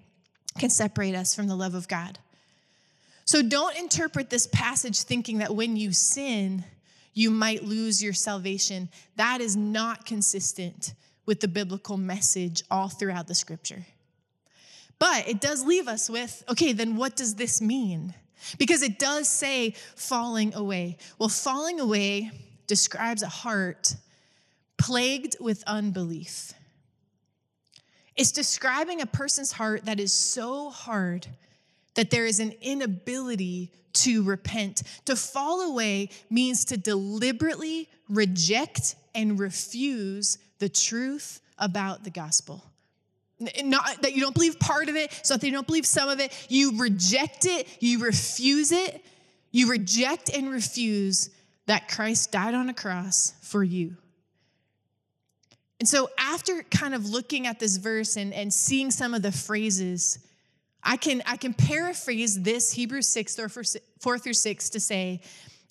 can 0.58 0.70
separate 0.70 1.14
us 1.14 1.34
from 1.34 1.49
the 1.49 1.56
love 1.56 1.75
of 1.75 1.88
God. 1.88 2.18
So 3.25 3.43
don't 3.43 3.76
interpret 3.76 4.31
this 4.31 4.47
passage 4.47 5.02
thinking 5.02 5.38
that 5.38 5.54
when 5.54 5.76
you 5.76 5.93
sin, 5.93 6.64
you 7.14 7.31
might 7.31 7.64
lose 7.64 8.02
your 8.02 8.12
salvation. 8.12 8.88
That 9.16 9.40
is 9.40 9.57
not 9.57 10.04
consistent 10.04 10.95
with 11.26 11.40
the 11.40 11.49
biblical 11.49 11.97
message 11.97 12.62
all 12.71 12.88
throughout 12.88 13.28
the 13.28 13.35
scripture. 13.35 13.87
But 14.99 15.28
it 15.28 15.40
does 15.40 15.64
leave 15.64 15.88
us 15.88 16.11
with 16.11 16.45
okay, 16.49 16.73
then 16.73 16.97
what 16.97 17.16
does 17.16 17.35
this 17.35 17.61
mean? 17.61 18.14
Because 18.59 18.83
it 18.83 18.99
does 18.99 19.28
say 19.28 19.75
falling 19.97 20.54
away. 20.54 20.99
Well, 21.19 21.28
falling 21.28 21.81
away 21.81 22.31
describes 22.66 23.23
a 23.23 23.28
heart 23.28 23.97
plagued 24.76 25.37
with 25.40 25.64
unbelief. 25.66 26.52
It's 28.16 28.33
describing 28.33 29.00
a 29.00 29.07
person's 29.07 29.52
heart 29.52 29.87
that 29.87 29.99
is 29.99 30.12
so 30.12 30.71
hard 30.71 31.26
that 31.94 32.10
there 32.10 32.26
is 32.26 32.40
an 32.40 32.52
inability 32.60 33.72
to 33.94 34.22
repent. 34.24 34.82
To 35.06 35.16
fall 35.16 35.70
away 35.70 36.10
means 36.30 36.64
to 36.66 36.76
deliberately 36.76 37.88
reject 38.08 38.96
and 39.14 39.38
refuse 39.38 40.38
the 40.58 40.68
truth 40.68 41.40
about 41.58 42.04
the 42.04 42.10
gospel. 42.10 42.64
Not 43.62 44.02
that 44.02 44.14
you 44.14 44.20
don't 44.20 44.34
believe 44.34 44.58
part 44.58 44.88
of 44.88 44.96
it, 44.96 45.12
so 45.22 45.36
that 45.36 45.46
you 45.46 45.52
don't 45.52 45.66
believe 45.66 45.86
some 45.86 46.08
of 46.08 46.20
it. 46.20 46.32
You 46.48 46.78
reject 46.78 47.46
it, 47.46 47.68
you 47.80 47.98
refuse 48.04 48.72
it, 48.72 49.04
you 49.50 49.68
reject 49.68 50.30
and 50.30 50.50
refuse 50.50 51.30
that 51.66 51.88
Christ 51.88 52.32
died 52.32 52.54
on 52.54 52.68
a 52.68 52.74
cross 52.74 53.34
for 53.42 53.62
you. 53.62 53.96
And 55.80 55.88
so, 55.88 56.08
after 56.18 56.62
kind 56.70 56.94
of 56.94 57.08
looking 57.08 57.46
at 57.46 57.58
this 57.58 57.76
verse 57.76 58.16
and, 58.16 58.32
and 58.32 58.52
seeing 58.52 58.90
some 58.90 59.12
of 59.12 59.22
the 59.22 59.32
phrases, 59.32 60.18
I 60.85 60.97
can, 60.97 61.23
I 61.26 61.37
can 61.37 61.55
paraphrase 61.55 62.43
this 62.43 62.73
Hebrews 62.73 63.09
6, 63.09 63.38
or 63.38 63.49
4 63.49 64.19
through 64.19 64.35
6 64.35 64.71
to 64.71 64.81
say, 64.81 65.23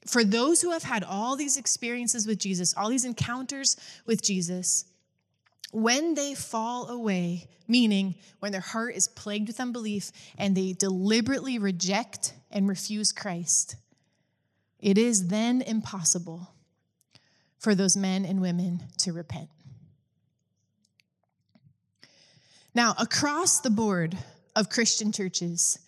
for 0.08 0.24
those 0.24 0.62
who 0.62 0.72
have 0.72 0.84
had 0.84 1.03
all 1.03 1.36
these 1.36 1.55
experiences 1.55 2.27
with 2.27 2.39
Jesus, 2.39 2.74
all 2.75 2.89
these 2.89 3.05
encounters 3.05 3.77
with 4.05 4.22
Jesus, 4.22 4.86
when 5.72 6.13
they 6.15 6.34
fall 6.34 6.89
away, 6.89 7.48
meaning 7.67 8.15
when 8.39 8.51
their 8.51 8.62
heart 8.62 8.96
is 8.96 9.08
plagued 9.08 9.48
with 9.48 9.60
unbelief 9.60 10.12
and 10.38 10.58
they 10.58 10.74
deliberately 10.74 11.58
reject 11.58 12.34
and 12.51 12.67
refuse 12.67 13.12
Christ, 13.12 13.75
it 14.79 14.98
is 14.98 15.27
then 15.27 15.62
impossible 15.62 16.50
for 17.58 17.74
those 17.74 17.96
men 17.96 18.25
and 18.25 18.41
women 18.41 18.84
to 18.98 19.13
repent. 19.13 19.50
Now, 22.75 22.93
across 23.00 23.62
the 23.62 23.70
board, 23.70 24.17
of 24.55 24.69
Christian 24.69 25.12
churches, 25.12 25.79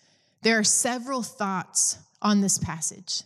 there 0.42 0.60
are 0.60 0.64
several 0.64 1.24
thoughts 1.24 1.98
on 2.22 2.42
this 2.42 2.58
passage. 2.58 3.24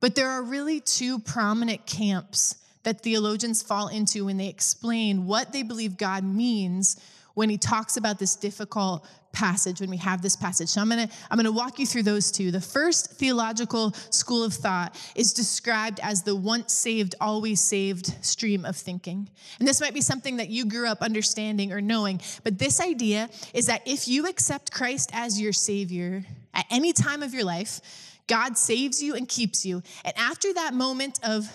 But 0.00 0.14
there 0.14 0.30
are 0.30 0.42
really 0.42 0.80
two 0.80 1.18
prominent 1.18 1.86
camps 1.86 2.56
that 2.82 3.00
theologians 3.00 3.62
fall 3.62 3.88
into 3.88 4.26
when 4.26 4.36
they 4.36 4.48
explain 4.48 5.26
what 5.26 5.52
they 5.52 5.62
believe 5.62 5.96
God 5.96 6.22
means 6.22 7.00
when 7.34 7.50
he 7.50 7.58
talks 7.58 7.96
about 7.96 8.18
this 8.18 8.36
difficult 8.36 9.06
passage 9.36 9.82
when 9.82 9.90
we 9.90 9.98
have 9.98 10.22
this 10.22 10.34
passage. 10.34 10.70
So 10.70 10.80
I'm 10.80 10.88
going 10.88 11.06
to 11.06 11.14
I'm 11.30 11.36
going 11.36 11.44
to 11.44 11.52
walk 11.52 11.78
you 11.78 11.86
through 11.86 12.04
those 12.04 12.32
two. 12.32 12.50
The 12.50 12.60
first 12.60 13.10
theological 13.12 13.92
school 14.08 14.42
of 14.42 14.54
thought 14.54 14.98
is 15.14 15.34
described 15.34 16.00
as 16.02 16.22
the 16.22 16.34
once 16.34 16.72
saved 16.72 17.14
always 17.20 17.60
saved 17.60 18.14
stream 18.24 18.64
of 18.64 18.76
thinking. 18.76 19.28
And 19.58 19.68
this 19.68 19.78
might 19.78 19.92
be 19.92 20.00
something 20.00 20.38
that 20.38 20.48
you 20.48 20.64
grew 20.64 20.88
up 20.88 21.02
understanding 21.02 21.70
or 21.70 21.82
knowing, 21.82 22.20
but 22.44 22.58
this 22.58 22.80
idea 22.80 23.28
is 23.52 23.66
that 23.66 23.82
if 23.86 24.08
you 24.08 24.26
accept 24.26 24.72
Christ 24.72 25.10
as 25.12 25.38
your 25.38 25.52
savior 25.52 26.24
at 26.54 26.64
any 26.70 26.94
time 26.94 27.22
of 27.22 27.34
your 27.34 27.44
life, 27.44 27.80
God 28.26 28.56
saves 28.56 29.02
you 29.02 29.14
and 29.14 29.28
keeps 29.28 29.66
you. 29.66 29.82
And 30.04 30.14
after 30.16 30.54
that 30.54 30.72
moment 30.72 31.20
of 31.22 31.46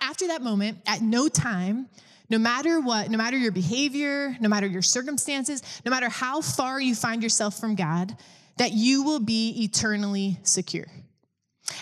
after 0.00 0.26
that 0.26 0.42
moment 0.42 0.78
at 0.86 1.02
no 1.02 1.28
time 1.28 1.88
no 2.32 2.38
matter 2.38 2.80
what, 2.80 3.10
no 3.10 3.18
matter 3.18 3.36
your 3.36 3.52
behavior, 3.52 4.34
no 4.40 4.48
matter 4.48 4.66
your 4.66 4.80
circumstances, 4.80 5.62
no 5.84 5.90
matter 5.90 6.08
how 6.08 6.40
far 6.40 6.80
you 6.80 6.94
find 6.94 7.22
yourself 7.22 7.60
from 7.60 7.74
God, 7.74 8.16
that 8.56 8.72
you 8.72 9.02
will 9.02 9.20
be 9.20 9.62
eternally 9.64 10.38
secure. 10.42 10.86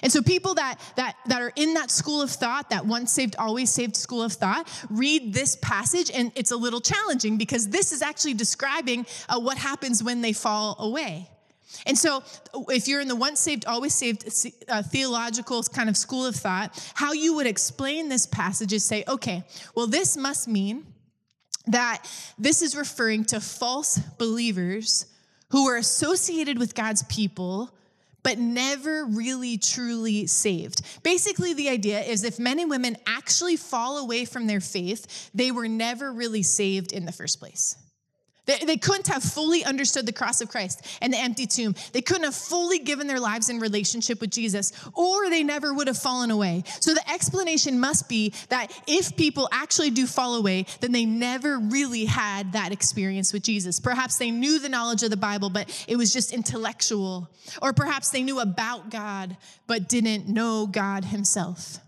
And 0.03 0.13
so 0.13 0.23
people 0.23 0.55
that 0.55 0.79
that 0.97 1.15
that 1.27 1.41
are 1.41 1.53
in 1.55 1.75
that 1.75 1.91
school 1.93 2.21
of 2.21 2.31
thought, 2.31 2.71
that 2.71 2.85
once 2.85 3.13
saved 3.13 3.37
always 3.39 3.71
saved 3.71 3.95
school 3.97 4.23
of 4.25 4.33
thought, 4.33 4.69
read 4.91 5.33
this 5.33 5.57
passage 5.63 6.11
and 6.13 6.33
it's 6.35 6.51
a 6.51 6.57
little 6.57 6.81
challenging 6.81 7.39
because 7.39 7.69
this 7.69 7.93
is 7.93 8.03
actually 8.03 8.35
describing 8.35 9.07
uh, 9.29 9.39
what 9.39 9.57
happens 9.57 10.03
when 10.03 10.21
they 10.21 10.33
fall 10.33 10.77
away. 10.81 11.29
And 11.87 11.97
so, 11.97 12.23
if 12.69 12.89
you're 12.89 13.01
in 13.01 13.09
the 13.09 13.17
once 13.17 13.41
saved, 13.41 13.67
always 13.67 13.95
saved 13.95 14.27
uh, 14.69 14.83
theological 14.83 15.63
kind 15.63 15.89
of 15.89 15.97
school 15.97 16.27
of 16.27 16.35
thought, 16.35 16.79
how 16.95 17.13
you 17.13 17.35
would 17.37 17.47
explain 17.47 18.09
this 18.09 18.27
passage 18.27 18.73
is 18.73 18.85
say, 18.85 19.05
okay, 19.09 19.45
well, 19.75 19.87
this 19.87 20.17
must 20.17 20.49
mean 20.49 20.87
that 21.67 22.03
this 22.39 22.63
is 22.63 22.77
referring 22.77 23.25
to 23.27 23.41
false 23.41 23.99
believers 24.19 25.07
who 25.51 25.67
were 25.67 25.77
associated 25.77 26.59
with 26.59 26.75
God's 26.75 27.03
people 27.05 27.75
but 28.23 28.39
never 28.39 29.07
really 29.07 29.57
truly 29.57 30.27
saved. 30.27 30.83
Basically, 31.03 31.55
the 31.55 31.69
idea 31.69 32.01
is 32.01 32.25
if 32.25 32.39
men 32.39 32.59
and 32.59 32.69
women 32.69 32.97
actually 33.07 33.57
fall 33.57 33.99
away 33.99 34.25
from 34.25 34.47
their 34.47 34.61
faith, 34.61 35.31
they 35.35 35.51
were 35.51 35.69
never 35.69 36.13
really 36.13 36.43
saved 36.43 36.93
in 36.93 37.07
the 37.07 37.13
first 37.13 37.39
place. 37.39 37.77
They, 38.51 38.65
they 38.65 38.77
couldn't 38.77 39.07
have 39.07 39.23
fully 39.23 39.65
understood 39.65 40.07
the 40.07 40.13
cross 40.13 40.41
of 40.41 40.49
Christ 40.49 40.85
and 41.01 41.13
the 41.13 41.19
empty 41.19 41.47
tomb. 41.47 41.77
They 41.93 42.03
couldn't 42.03 42.25
have 42.25 42.35
fully 42.35 42.81
given 42.81 43.07
their 43.07 43.21
lives 43.21 43.49
in 43.49 43.61
relationship 43.61 44.21
with 44.21 44.31
Jesus, 44.31 44.73
or 44.95 45.31
they 45.31 45.45
never 45.45 45.73
would 45.73 45.87
have 45.87 45.97
fallen 45.97 46.33
away. 46.33 46.65
So 46.81 46.93
the 46.93 47.09
explanation 47.09 47.79
must 47.79 48.09
be 48.09 48.35
that 48.49 48.73
if 48.89 49.17
people 49.17 49.49
actually 49.53 49.91
do 49.91 50.05
fall 50.05 50.35
away, 50.35 50.67
then 50.81 50.91
they 50.91 51.05
never 51.05 51.61
really 51.61 52.07
had 52.07 52.53
that 52.55 52.73
experience 52.73 53.33
with 53.33 53.45
Jesus. 53.45 53.79
Perhaps 53.79 54.19
they 54.19 54.33
knew 54.33 54.59
the 54.59 54.69
knowledge 54.69 55.05
of 55.05 55.11
the 55.11 55.17
Bible, 55.17 55.51
but 55.51 55.85
it 55.87 55.95
was 55.95 56.13
just 56.13 56.33
intellectual. 56.33 57.31
Or 57.63 57.73
perhaps 57.73 58.11
they 58.11 58.25
knew 58.25 58.41
about 58.41 58.91
God, 58.91 59.37
but 59.69 59.89
didn't 59.89 60.27
know 60.27 60.67
God 60.67 61.05
Himself. 61.05 61.79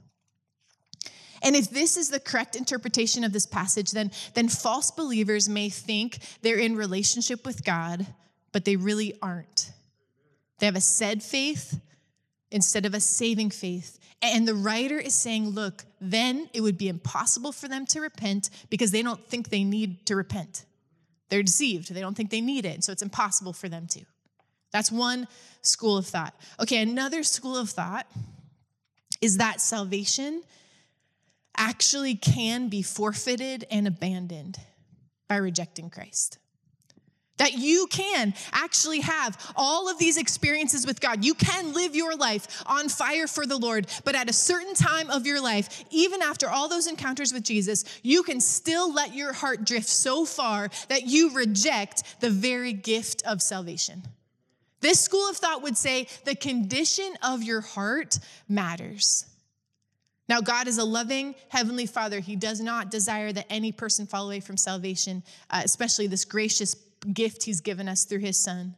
And 1.43 1.57
if 1.57 1.71
this 1.71 1.97
is 1.97 2.09
the 2.09 2.21
correct 2.21 2.57
interpretation 2.57 3.25
of 3.25 3.33
this 3.33 3.47
passage, 3.47 3.91
then, 3.91 4.11
then 4.35 4.49
false 4.49 4.91
believers 4.91 5.49
may 5.49 5.69
think 5.69 6.19
they're 6.41 6.59
in 6.59 6.77
relationship 6.77 7.45
with 7.45 7.65
God, 7.65 8.07
but 8.53 8.65
they 8.65 8.77
really 8.77 9.15
aren't. 9.21 9.73
They 10.59 10.67
have 10.67 10.77
a 10.77 10.81
said 10.81 11.23
faith 11.23 11.81
instead 12.51 12.87
of 12.87 12.95
a 12.95 13.01
saving 13.01 13.51
faith. 13.51 13.99
And 14.23 14.47
the 14.47 14.55
writer 14.55 14.99
is 14.99 15.15
saying, 15.15 15.49
look, 15.49 15.85
then 16.01 16.49
it 16.53 16.61
would 16.61 16.79
be 16.79 16.89
impossible 16.89 17.51
for 17.51 17.67
them 17.67 17.87
to 17.87 18.01
repent 18.01 18.51
because 18.71 18.93
they 18.93 19.03
don't 19.03 19.27
think 19.27 19.49
they 19.49 19.65
need 19.65 20.07
to 20.07 20.15
repent. 20.15 20.65
They're 21.29 21.43
deceived. 21.43 21.93
They 21.93 22.01
don't 22.01 22.15
think 22.15 22.31
they 22.31 22.41
need 22.41 22.65
it. 22.65 22.85
So 22.85 22.93
it's 22.93 23.03
impossible 23.03 23.53
for 23.53 23.69
them 23.69 23.89
to. 23.89 24.03
That's 24.71 24.93
one 24.93 25.27
school 25.63 25.97
of 25.97 26.07
thought. 26.07 26.35
Okay, 26.61 26.81
another 26.81 27.23
school 27.23 27.57
of 27.57 27.71
thought 27.71 28.07
is 29.21 29.39
that 29.39 29.61
salvation 29.61 30.43
actually 31.57 32.15
can 32.15 32.69
be 32.69 32.83
forfeited 32.83 33.67
and 33.71 33.87
abandoned 33.87 34.59
by 35.29 35.37
rejecting 35.37 35.91
Christ. 35.91 36.39
That 37.39 37.55
you 37.55 37.87
can 37.91 38.35
actually 38.53 39.01
have 39.01 39.53
all 39.57 39.91
of 39.91 39.99
these 39.99 40.17
experiences 40.17 40.87
with 40.87 41.01
God. 41.01 41.25
You 41.25 41.35
can 41.35 41.73
live 41.73 41.97
your 41.97 42.15
life 42.15 42.63
on 42.67 42.89
fire 42.89 43.27
for 43.27 43.47
the 43.47 43.57
Lord, 43.57 43.89
but 44.05 44.15
at 44.15 44.29
a 44.29 44.33
certain 44.33 44.75
time 44.75 45.11
of 45.11 45.27
your 45.27 45.43
life, 45.43 45.85
even 45.91 46.23
after 46.23 46.49
all 46.49 46.69
those 46.69 46.87
encounters 46.87 47.33
with 47.33 47.43
Jesus, 47.43 47.85
you 48.03 48.23
can 48.23 48.41
still 48.41 48.93
let 48.93 49.15
your 49.15 49.33
heart 49.33 49.65
drift 49.65 49.89
so 49.89 50.25
far 50.25 50.71
that 50.89 51.07
you 51.07 51.35
reject 51.35 52.21
the 52.21 52.31
very 52.31 52.73
gift 52.75 53.23
of 53.27 53.43
salvation. 53.43 54.03
This 54.81 55.01
school 55.01 55.29
of 55.29 55.37
thought 55.37 55.63
would 55.63 55.77
say 55.77 56.09
the 56.25 56.35
condition 56.35 57.15
of 57.23 57.43
your 57.43 57.61
heart 57.63 58.19
matters. 58.49 59.25
Now, 60.33 60.41
God 60.41 60.67
is 60.67 60.79
a 60.79 60.85
loving 60.85 61.35
Heavenly 61.51 61.85
Father. 61.85 62.19
He 62.19 62.37
does 62.37 62.59
not 62.59 62.91
desire 62.91 63.35
that 63.35 63.45
any 63.53 63.71
person 63.71 64.07
fall 64.07 64.25
away 64.25 64.41
from 64.41 64.57
salvation, 64.57 65.23
uh, 65.51 65.61
especially 65.63 66.07
this 66.07 66.25
gracious 66.25 66.75
gift 67.13 67.43
He's 67.43 67.61
given 67.61 67.87
us 67.87 68.07
through 68.07 68.21
His 68.21 68.39
Son. 68.39 68.75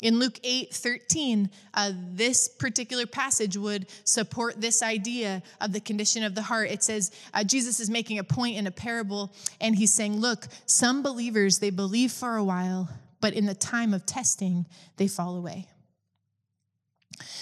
In 0.00 0.18
Luke 0.18 0.40
8 0.42 0.72
13, 0.72 1.50
uh, 1.74 1.92
this 2.12 2.48
particular 2.48 3.04
passage 3.04 3.54
would 3.54 3.86
support 4.04 4.62
this 4.62 4.82
idea 4.82 5.42
of 5.60 5.74
the 5.74 5.80
condition 5.80 6.24
of 6.24 6.34
the 6.34 6.40
heart. 6.40 6.70
It 6.70 6.82
says, 6.82 7.10
uh, 7.34 7.44
Jesus 7.44 7.78
is 7.78 7.90
making 7.90 8.18
a 8.18 8.24
point 8.24 8.56
in 8.56 8.66
a 8.66 8.70
parable, 8.70 9.30
and 9.60 9.76
he's 9.76 9.92
saying, 9.92 10.20
Look, 10.20 10.46
some 10.64 11.02
believers, 11.02 11.58
they 11.58 11.68
believe 11.68 12.12
for 12.12 12.36
a 12.36 12.44
while, 12.44 12.88
but 13.20 13.34
in 13.34 13.44
the 13.44 13.54
time 13.54 13.92
of 13.92 14.06
testing, 14.06 14.64
they 14.96 15.06
fall 15.06 15.36
away. 15.36 15.66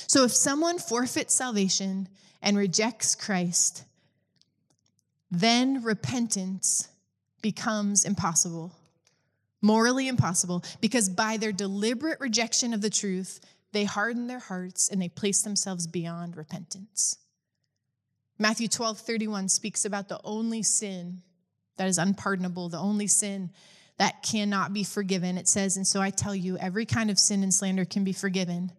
So 0.09 0.25
if 0.25 0.33
someone 0.33 0.81
forfeits 0.81 1.33
salvation, 1.33 2.09
and 2.43 2.57
rejects 2.57 3.15
Christ, 3.15 3.85
then 5.31 5.83
repentance 5.83 6.89
becomes 7.43 8.05
impossible, 8.05 8.73
morally 9.63 10.09
impossible, 10.09 10.65
because 10.81 11.09
by 11.09 11.37
their 11.37 11.53
deliberate 11.53 12.21
rejection 12.21 12.75
of 12.75 12.81
the 12.81 12.91
truth, 12.91 13.41
they 13.73 13.85
harden 13.85 14.27
their 14.27 14.41
hearts 14.41 14.89
and 14.89 15.01
they 15.01 15.09
place 15.09 15.43
themselves 15.43 15.87
beyond 15.87 16.37
repentance. 16.37 17.17
Matthew 18.39 18.69
12, 18.69 18.99
31 18.99 19.49
speaks 19.49 19.85
about 19.85 20.09
the 20.09 20.21
only 20.25 20.63
sin 20.63 21.23
that 21.77 21.89
is 21.89 21.99
unpardonable, 21.99 22.69
the 22.69 22.79
only 22.79 23.07
sin 23.07 23.51
that 23.99 24.23
cannot 24.23 24.73
be 24.73 24.83
forgiven. 24.83 25.37
It 25.37 25.47
says, 25.47 25.77
And 25.77 25.87
so 25.87 26.01
I 26.01 26.11
tell 26.11 26.35
you, 26.35 26.57
every 26.57 26.87
kind 26.87 27.11
of 27.11 27.19
sin 27.19 27.43
and 27.43 27.53
slander 27.53 27.85
can 27.85 28.03
be 28.03 28.15
forgiven, 28.15 28.73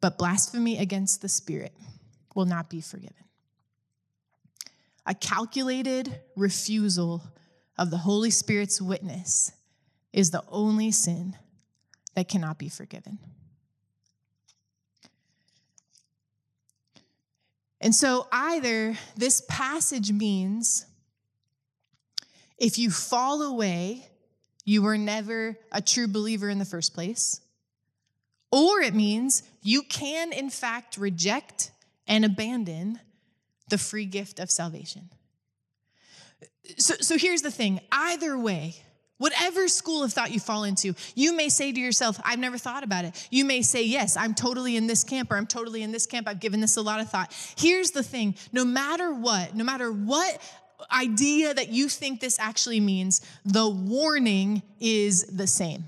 but 0.00 0.18
blasphemy 0.18 0.78
against 0.78 1.22
the 1.22 1.28
Spirit 1.28 1.72
will 2.34 2.46
not 2.46 2.70
be 2.70 2.80
forgiven. 2.80 3.14
A 5.06 5.14
calculated 5.14 6.20
refusal 6.36 7.22
of 7.78 7.90
the 7.90 7.98
Holy 7.98 8.30
Spirit's 8.30 8.80
witness 8.80 9.52
is 10.12 10.30
the 10.30 10.44
only 10.48 10.90
sin 10.90 11.36
that 12.14 12.28
cannot 12.28 12.58
be 12.58 12.68
forgiven. 12.68 13.18
And 17.80 17.94
so, 17.94 18.28
either 18.30 18.96
this 19.16 19.42
passage 19.48 20.12
means 20.12 20.86
if 22.56 22.78
you 22.78 22.92
fall 22.92 23.42
away, 23.42 24.08
you 24.64 24.82
were 24.82 24.96
never 24.96 25.58
a 25.72 25.82
true 25.82 26.06
believer 26.06 26.48
in 26.48 26.60
the 26.60 26.64
first 26.64 26.94
place, 26.94 27.40
or 28.52 28.80
it 28.80 28.94
means 28.94 29.42
you 29.62 29.82
can, 29.82 30.32
in 30.32 30.48
fact, 30.48 30.96
reject 30.96 31.71
and 32.06 32.24
abandon 32.24 33.00
the 33.68 33.78
free 33.78 34.06
gift 34.06 34.38
of 34.38 34.50
salvation. 34.50 35.10
So, 36.78 36.94
so 37.00 37.18
here's 37.18 37.42
the 37.42 37.50
thing 37.50 37.80
either 37.90 38.38
way, 38.38 38.76
Whatever 39.22 39.68
school 39.68 40.02
of 40.02 40.12
thought 40.12 40.32
you 40.32 40.40
fall 40.40 40.64
into, 40.64 40.96
you 41.14 41.32
may 41.32 41.48
say 41.48 41.70
to 41.70 41.78
yourself, 41.78 42.20
I've 42.24 42.40
never 42.40 42.58
thought 42.58 42.82
about 42.82 43.04
it. 43.04 43.28
You 43.30 43.44
may 43.44 43.62
say, 43.62 43.84
Yes, 43.84 44.16
I'm 44.16 44.34
totally 44.34 44.74
in 44.74 44.88
this 44.88 45.04
camp, 45.04 45.30
or 45.30 45.36
I'm 45.36 45.46
totally 45.46 45.84
in 45.84 45.92
this 45.92 46.06
camp. 46.06 46.26
I've 46.26 46.40
given 46.40 46.60
this 46.60 46.76
a 46.76 46.82
lot 46.82 46.98
of 46.98 47.08
thought. 47.08 47.32
Here's 47.56 47.92
the 47.92 48.02
thing 48.02 48.34
no 48.52 48.64
matter 48.64 49.14
what, 49.14 49.54
no 49.54 49.62
matter 49.62 49.92
what 49.92 50.42
idea 50.90 51.54
that 51.54 51.68
you 51.68 51.88
think 51.88 52.18
this 52.18 52.36
actually 52.40 52.80
means, 52.80 53.20
the 53.44 53.68
warning 53.68 54.60
is 54.80 55.22
the 55.26 55.46
same. 55.46 55.84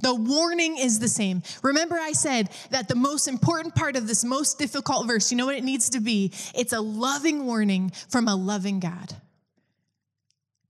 The 0.00 0.14
warning 0.14 0.76
is 0.76 0.98
the 0.98 1.08
same. 1.08 1.42
Remember, 1.62 1.96
I 1.96 2.12
said 2.12 2.50
that 2.70 2.88
the 2.88 2.96
most 2.96 3.28
important 3.28 3.74
part 3.74 3.96
of 3.96 4.06
this 4.06 4.24
most 4.24 4.58
difficult 4.58 5.06
verse, 5.06 5.30
you 5.30 5.36
know 5.36 5.46
what 5.46 5.54
it 5.54 5.64
needs 5.64 5.90
to 5.90 6.00
be? 6.00 6.32
It's 6.54 6.72
a 6.72 6.80
loving 6.80 7.46
warning 7.46 7.92
from 8.08 8.28
a 8.28 8.34
loving 8.34 8.80
God. 8.80 9.14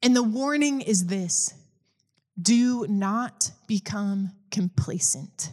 And 0.02 0.14
the 0.14 0.22
warning 0.22 0.82
is 0.82 1.06
this 1.06 1.54
do 2.40 2.86
not 2.88 3.50
become 3.66 4.32
complacent. 4.50 5.52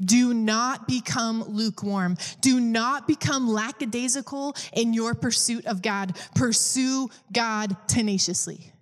Do 0.00 0.34
not 0.34 0.88
become 0.88 1.42
lukewarm. 1.44 2.16
Do 2.40 2.60
not 2.60 3.06
become 3.06 3.48
lackadaisical 3.48 4.56
in 4.72 4.92
your 4.92 5.14
pursuit 5.14 5.66
of 5.66 5.82
God. 5.82 6.16
Pursue 6.34 7.08
God 7.32 7.76
tenaciously. 7.86 8.72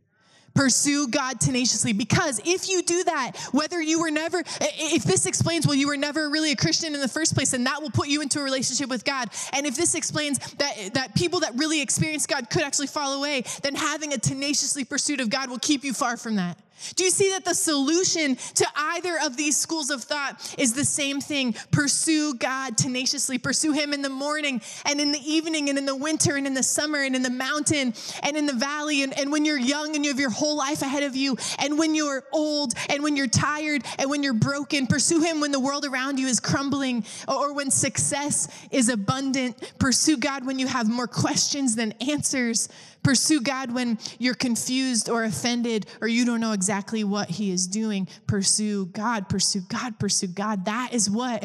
Pursue 0.55 1.09
God 1.09 1.41
tenaciously 1.41 1.93
because 1.93 2.41
if 2.45 2.69
you 2.69 2.83
do 2.83 3.05
that, 3.05 3.33
whether 3.53 3.81
you 3.81 4.01
were 4.01 4.11
never, 4.11 4.43
if 4.61 5.03
this 5.05 5.27
explains, 5.27 5.67
well, 5.67 5.75
you 5.75 5.87
were 5.87 5.97
never 5.97 6.29
really 6.29 6.53
a 6.53 6.57
Christian 6.57 6.95
in 6.95 7.01
the 7.01 7.09
first 7.09 7.35
place, 7.35 7.53
then 7.53 7.65
that 7.65 7.81
will 7.81 7.91
put 7.91 8.09
you 8.09 8.21
into 8.21 8.39
a 8.39 8.43
relationship 8.43 8.91
with 8.91 9.05
God. 9.05 9.31
And 9.53 9.67
if 9.67 9.77
this 9.77 9.95
explains 9.95 10.39
that, 10.55 10.95
that 10.95 11.15
people 11.15 11.41
that 11.41 11.55
really 11.57 11.81
experience 11.81 12.27
God 12.27 12.51
could 12.51 12.63
actually 12.63 12.89
fall 12.89 13.19
away, 13.19 13.45
then 13.63 13.75
having 13.75 14.13
a 14.13 14.19
tenaciously 14.19 14.85
pursuit 14.85 15.21
of 15.21 15.31
God 15.31 15.49
will 15.49 15.59
keep 15.59 15.85
you 15.85 15.95
far 15.95 16.17
from 16.17 16.37
that. 16.37 16.59
Do 16.97 17.05
you 17.05 17.11
see 17.11 17.31
that 17.31 17.45
the 17.45 17.55
solution 17.55 18.37
to 18.55 18.67
either 18.77 19.17
of 19.25 19.37
these 19.37 19.57
schools 19.57 19.91
of 19.91 20.03
thought 20.03 20.55
is 20.59 20.75
the 20.75 20.85
same 20.85 21.21
thing? 21.21 21.55
Pursue 21.71 22.35
God 22.35 22.77
tenaciously. 22.77 23.39
Pursue 23.39 23.73
Him 23.73 23.93
in 23.93 24.03
the 24.03 24.11
morning 24.11 24.61
and 24.85 25.01
in 25.01 25.13
the 25.13 25.21
evening 25.21 25.69
and 25.69 25.79
in 25.79 25.87
the 25.87 25.97
winter 25.97 26.37
and 26.37 26.47
in 26.47 26.55
the 26.55 26.63
summer 26.63 26.99
and 26.99 27.15
in 27.15 27.23
the 27.23 27.31
mountain 27.31 27.95
and 28.23 28.37
in 28.37 28.47
the 28.47 28.53
valley 28.53 29.03
and, 29.03 29.17
and 29.19 29.33
when 29.33 29.45
you're 29.45 29.59
young 29.59 29.95
and 29.95 30.05
you 30.05 30.11
have 30.11 30.21
your 30.21 30.31
whole 30.31 30.57
life 30.57 30.83
ahead 30.83 31.03
of 31.03 31.17
you 31.17 31.37
and 31.59 31.79
when 31.79 31.95
you're 31.95 32.25
old 32.33 32.75
and 32.89 33.03
when 33.03 33.17
you're 33.17 33.27
tired 33.27 33.83
and 33.99 34.11
when 34.11 34.23
you're 34.23 34.33
broken. 34.33 34.87
Pursue 34.87 35.21
Him 35.21 35.41
when 35.41 35.53
the 35.53 35.61
world 35.61 35.85
around 35.85 36.19
you 36.19 36.27
is 36.27 36.41
crumbling 36.41 37.05
or 37.29 37.55
when 37.55 37.71
success 37.71 38.49
is 38.71 38.89
abundant. 38.89 39.73
Pursue 39.79 40.17
God 40.17 40.47
when 40.47 40.59
you 40.59 40.67
have 40.67 40.89
more 40.89 41.07
questions 41.07 41.75
than 41.77 41.93
answers. 42.01 42.69
Pursue 43.03 43.41
God 43.41 43.73
when 43.73 43.99
you're 44.19 44.35
confused 44.35 45.09
or 45.09 45.25
offended 45.25 45.87
or 46.01 46.09
you 46.09 46.25
don't 46.25 46.41
know 46.41 46.53
exactly 46.53 47.03
what 47.03 47.29
He 47.29 47.51
is 47.51 47.67
doing. 47.67 48.09
Pursue 48.27 48.87
God, 48.87 49.29
pursue 49.29 49.63
God, 49.69 49.99
pursue 49.99 50.29
God. 50.29 50.67
That 50.67 50.93
is 50.93 51.11
what 51.11 51.45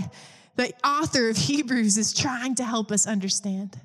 the 0.55 0.73
author 0.83 1.29
of 1.29 1.37
Hebrews 1.37 1.97
is 1.97 2.13
trying 2.13 2.55
to 2.55 2.63
help 2.63 2.91
us 2.91 3.07
understand. 3.07 3.79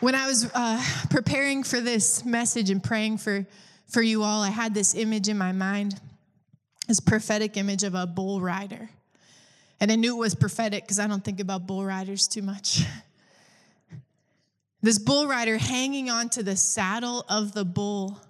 When 0.00 0.14
I 0.14 0.26
was 0.26 0.50
uh, 0.52 0.82
preparing 1.10 1.62
for 1.62 1.80
this 1.80 2.24
message 2.24 2.70
and 2.70 2.84
praying 2.84 3.18
for, 3.18 3.46
for 3.88 4.02
you 4.02 4.22
all, 4.22 4.42
I 4.42 4.50
had 4.50 4.74
this 4.74 4.94
image 4.94 5.28
in 5.28 5.38
my 5.38 5.52
mind, 5.52 5.98
this 6.86 7.00
prophetic 7.00 7.56
image 7.56 7.82
of 7.82 7.94
a 7.94 8.06
bull 8.06 8.40
rider. 8.40 8.90
And 9.80 9.92
I 9.92 9.96
knew 9.96 10.16
it 10.16 10.20
was 10.20 10.34
prophetic 10.34 10.84
because 10.84 10.98
I 10.98 11.06
don't 11.06 11.24
think 11.24 11.40
about 11.40 11.66
bull 11.66 11.84
riders 11.84 12.28
too 12.28 12.42
much. 12.42 12.82
This 14.82 15.00
bull 15.00 15.26
rider 15.26 15.58
hanging 15.58 16.10
onto 16.10 16.44
the 16.44 16.54
saddle 16.54 17.24
of 17.28 17.52
the 17.52 17.64
bull 17.64 18.20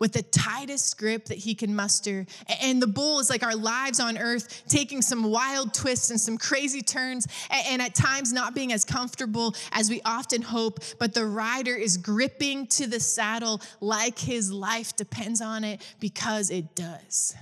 with 0.00 0.12
the 0.12 0.22
tightest 0.22 0.98
grip 0.98 1.26
that 1.26 1.38
he 1.38 1.54
can 1.54 1.74
muster. 1.74 2.26
And 2.62 2.82
the 2.82 2.86
bull 2.88 3.20
is 3.20 3.30
like 3.30 3.44
our 3.44 3.54
lives 3.54 4.00
on 4.00 4.18
earth, 4.18 4.64
taking 4.68 5.02
some 5.02 5.22
wild 5.22 5.72
twists 5.72 6.10
and 6.10 6.20
some 6.20 6.36
crazy 6.36 6.82
turns, 6.82 7.28
and 7.50 7.80
at 7.80 7.94
times 7.94 8.32
not 8.32 8.56
being 8.56 8.72
as 8.72 8.84
comfortable 8.84 9.54
as 9.70 9.88
we 9.88 10.02
often 10.04 10.42
hope. 10.42 10.80
But 10.98 11.14
the 11.14 11.24
rider 11.24 11.76
is 11.76 11.96
gripping 11.96 12.66
to 12.68 12.88
the 12.88 12.98
saddle 12.98 13.60
like 13.80 14.18
his 14.18 14.50
life 14.50 14.96
depends 14.96 15.40
on 15.40 15.62
it 15.64 15.80
because 16.00 16.50
it 16.50 16.74
does 16.74 17.36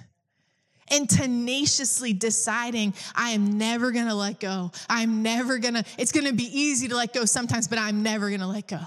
and 0.90 1.08
tenaciously 1.08 2.12
deciding, 2.12 2.94
I 3.14 3.30
am 3.30 3.58
never 3.58 3.90
gonna 3.90 4.14
let 4.14 4.40
go. 4.40 4.70
I'm 4.88 5.22
never 5.22 5.58
gonna, 5.58 5.84
it's 5.98 6.12
gonna 6.12 6.32
be 6.32 6.44
easy 6.44 6.88
to 6.88 6.96
let 6.96 7.12
go 7.12 7.24
sometimes, 7.24 7.68
but 7.68 7.78
I'm 7.78 8.02
never 8.02 8.30
gonna 8.30 8.48
let 8.48 8.68
go. 8.68 8.80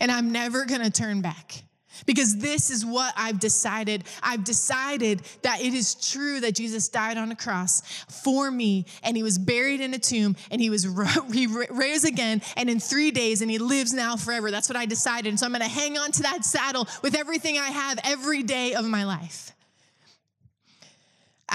And 0.00 0.10
I'm 0.10 0.32
never 0.32 0.64
gonna 0.64 0.90
turn 0.90 1.20
back. 1.20 1.62
Because 2.06 2.36
this 2.38 2.70
is 2.70 2.84
what 2.84 3.14
I've 3.16 3.38
decided. 3.38 4.04
I've 4.22 4.44
decided 4.44 5.22
that 5.42 5.60
it 5.60 5.74
is 5.74 5.94
true 5.94 6.40
that 6.40 6.54
Jesus 6.54 6.88
died 6.88 7.16
on 7.16 7.30
a 7.30 7.36
cross 7.36 7.82
for 8.24 8.50
me 8.50 8.86
and 9.04 9.16
he 9.16 9.22
was 9.22 9.38
buried 9.38 9.80
in 9.80 9.94
a 9.94 9.98
tomb 9.98 10.36
and 10.50 10.60
he 10.60 10.70
was 10.70 10.84
he 11.32 11.46
rose 11.46 12.04
again 12.04 12.42
and 12.56 12.68
in 12.68 12.80
3 12.80 13.10
days 13.12 13.42
and 13.42 13.50
he 13.50 13.58
lives 13.58 13.92
now 13.92 14.16
forever. 14.16 14.50
That's 14.50 14.68
what 14.68 14.76
I 14.76 14.86
decided. 14.86 15.28
And 15.28 15.38
so 15.38 15.46
I'm 15.46 15.52
going 15.52 15.62
to 15.62 15.68
hang 15.68 15.96
on 15.96 16.10
to 16.12 16.22
that 16.22 16.44
saddle 16.44 16.88
with 17.02 17.14
everything 17.14 17.58
I 17.58 17.68
have 17.68 18.00
every 18.04 18.42
day 18.42 18.74
of 18.74 18.84
my 18.84 19.04
life 19.04 19.53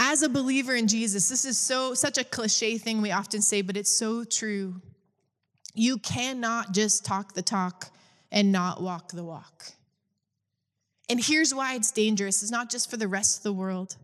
as 0.01 0.21
a 0.21 0.29
believer 0.29 0.73
in 0.73 0.87
Jesus, 0.87 1.27
this 1.27 1.43
is 1.43 1.57
so 1.57 1.93
such 1.93 2.17
a 2.17 2.23
cliche 2.23 2.77
thing 2.77 3.01
we 3.01 3.11
often 3.11 3.41
say, 3.41 3.61
but 3.61 3.75
it's 3.75 3.91
so 3.91 4.23
true. 4.23 4.81
You 5.75 5.97
cannot 5.97 6.71
just 6.71 7.03
talk 7.03 7.33
the 7.33 7.41
talk 7.41 7.91
and 8.31 8.49
not 8.49 8.81
walk 8.81 9.11
the 9.11 9.25
walk. 9.25 9.73
And 11.09 11.21
here's 11.21 11.53
why 11.53 11.75
it's 11.75 11.91
dangerous. 11.91 12.41
It's 12.41 12.51
not 12.51 12.71
just 12.71 12.89
for 12.89 12.95
the 12.95 13.09
rest 13.09 13.39
of 13.39 13.43
the 13.43 13.51
world, 13.51 13.97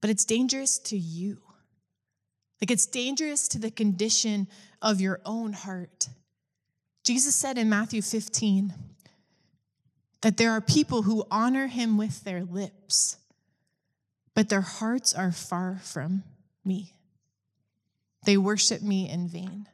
but 0.00 0.08
it's 0.08 0.24
dangerous 0.24 0.78
to 0.78 0.96
you. 0.96 1.36
Like 2.62 2.70
it's 2.70 2.86
dangerous 2.86 3.48
to 3.48 3.58
the 3.58 3.70
condition 3.70 4.48
of 4.80 4.98
your 4.98 5.20
own 5.26 5.52
heart. 5.52 6.08
Jesus 7.04 7.34
said 7.34 7.58
in 7.58 7.68
Matthew 7.68 8.00
15 8.00 8.72
that 10.22 10.38
there 10.38 10.52
are 10.52 10.62
people 10.62 11.02
who 11.02 11.26
honor 11.30 11.66
him 11.66 11.98
with 11.98 12.24
their 12.24 12.44
lips 12.44 13.18
but 14.38 14.50
their 14.50 14.60
hearts 14.60 15.12
are 15.14 15.32
far 15.32 15.80
from 15.82 16.22
me. 16.64 16.94
They 18.24 18.36
worship 18.36 18.82
me 18.82 19.10
in 19.10 19.26
vain. 19.26 19.66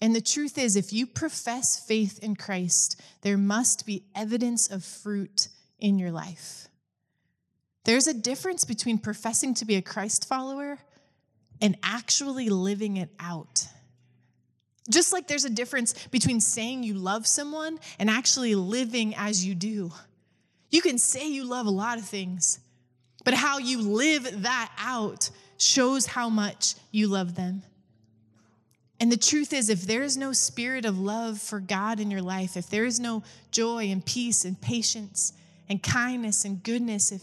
And 0.00 0.14
the 0.14 0.20
truth 0.20 0.56
is, 0.56 0.76
if 0.76 0.92
you 0.92 1.08
profess 1.08 1.76
faith 1.76 2.20
in 2.22 2.36
Christ, 2.36 3.02
there 3.22 3.36
must 3.36 3.84
be 3.84 4.04
evidence 4.14 4.70
of 4.70 4.84
fruit 4.84 5.48
in 5.80 5.98
your 5.98 6.12
life. 6.12 6.68
There's 7.84 8.06
a 8.06 8.14
difference 8.14 8.64
between 8.64 8.96
professing 8.96 9.54
to 9.54 9.64
be 9.64 9.74
a 9.74 9.82
Christ 9.82 10.28
follower 10.28 10.78
and 11.60 11.76
actually 11.82 12.48
living 12.48 12.96
it 12.96 13.10
out. 13.18 13.66
Just 14.88 15.12
like 15.12 15.26
there's 15.26 15.44
a 15.44 15.50
difference 15.50 15.94
between 16.12 16.38
saying 16.38 16.84
you 16.84 16.94
love 16.94 17.26
someone 17.26 17.80
and 17.98 18.08
actually 18.08 18.54
living 18.54 19.16
as 19.16 19.44
you 19.44 19.56
do. 19.56 19.90
You 20.70 20.80
can 20.80 20.96
say 20.96 21.28
you 21.28 21.42
love 21.42 21.66
a 21.66 21.70
lot 21.70 21.98
of 21.98 22.04
things, 22.04 22.60
but 23.26 23.34
how 23.34 23.58
you 23.58 23.82
live 23.82 24.42
that 24.44 24.70
out 24.78 25.30
shows 25.58 26.06
how 26.06 26.28
much 26.28 26.76
you 26.92 27.08
love 27.08 27.34
them. 27.34 27.60
And 29.00 29.10
the 29.10 29.16
truth 29.16 29.52
is, 29.52 29.68
if 29.68 29.82
there 29.82 30.02
is 30.02 30.16
no 30.16 30.32
spirit 30.32 30.84
of 30.84 31.00
love 31.00 31.40
for 31.40 31.58
God 31.58 31.98
in 31.98 32.08
your 32.08 32.22
life, 32.22 32.56
if 32.56 32.70
there 32.70 32.84
is 32.84 33.00
no 33.00 33.24
joy 33.50 33.86
and 33.86 34.06
peace 34.06 34.44
and 34.44 34.58
patience 34.60 35.32
and 35.68 35.82
kindness 35.82 36.44
and 36.44 36.62
goodness, 36.62 37.10
if 37.10 37.22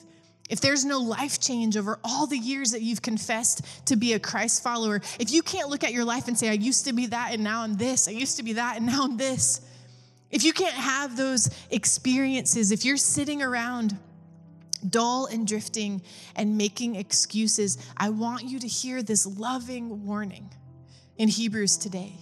if 0.50 0.60
there's 0.60 0.84
no 0.84 1.00
life 1.00 1.40
change 1.40 1.78
over 1.78 1.98
all 2.04 2.28
the 2.28 2.38
years 2.38 2.72
that 2.72 2.82
you've 2.82 3.02
confessed 3.02 3.66
to 3.86 3.96
be 3.96 4.12
a 4.12 4.20
Christ 4.20 4.62
follower, 4.62 5.02
if 5.20 5.32
you 5.32 5.42
can't 5.42 5.70
look 5.70 5.86
at 5.86 5.94
your 5.94 6.04
life 6.04 6.28
and 6.28 6.38
say, 6.38 6.50
I 6.50 6.54
used 6.54 6.86
to 6.86 6.94
be 6.94 7.06
that 7.08 7.34
and 7.34 7.46
now 7.46 7.62
I'm 7.62 7.78
this, 7.78 8.10
I 8.10 8.12
used 8.12 8.36
to 8.38 8.44
be 8.44 8.54
that 8.54 8.76
and 8.76 8.86
now 8.86 9.06
I'm 9.06 9.16
this, 9.16 9.62
if 10.32 10.44
you 10.44 10.52
can't 10.52 10.76
have 10.76 11.16
those 11.16 11.50
experiences, 11.72 12.74
if 12.74 12.84
you're 12.84 12.98
sitting 12.98 13.42
around 13.42 13.98
dull 14.90 15.26
and 15.26 15.48
drifting 15.48 16.02
and 16.36 16.58
making 16.58 16.96
excuses, 16.96 17.78
I 17.98 18.10
want 18.10 18.44
you 18.44 18.60
to 18.60 18.68
hear 18.68 19.02
this 19.02 19.26
loving 19.26 20.06
warning 20.06 20.50
in 21.18 21.30
Hebrews 21.30 21.78
today. 21.78 22.14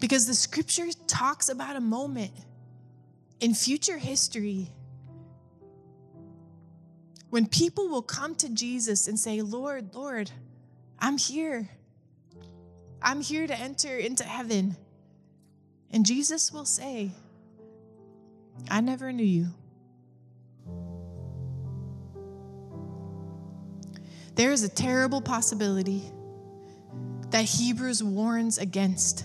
Because 0.00 0.26
the 0.26 0.34
scripture 0.34 0.86
talks 1.06 1.48
about 1.48 1.76
a 1.76 1.80
moment 1.80 2.32
in 3.40 3.54
future 3.54 3.98
history 3.98 4.70
when 7.30 7.46
people 7.46 7.88
will 7.88 8.02
come 8.02 8.34
to 8.36 8.48
Jesus 8.48 9.08
and 9.08 9.18
say, 9.18 9.42
Lord, 9.42 9.94
Lord, 9.94 10.30
I'm 10.98 11.18
here. 11.18 11.68
I'm 13.02 13.20
here 13.20 13.46
to 13.46 13.58
enter 13.58 13.96
into 13.96 14.24
heaven. 14.24 14.76
And 15.90 16.06
Jesus 16.06 16.52
will 16.52 16.64
say, 16.64 17.12
I 18.70 18.80
never 18.80 19.12
knew 19.12 19.24
you. 19.24 19.48
There 24.38 24.52
is 24.52 24.62
a 24.62 24.68
terrible 24.68 25.20
possibility 25.20 26.12
that 27.30 27.42
Hebrews 27.44 28.04
warns 28.04 28.58
against 28.58 29.24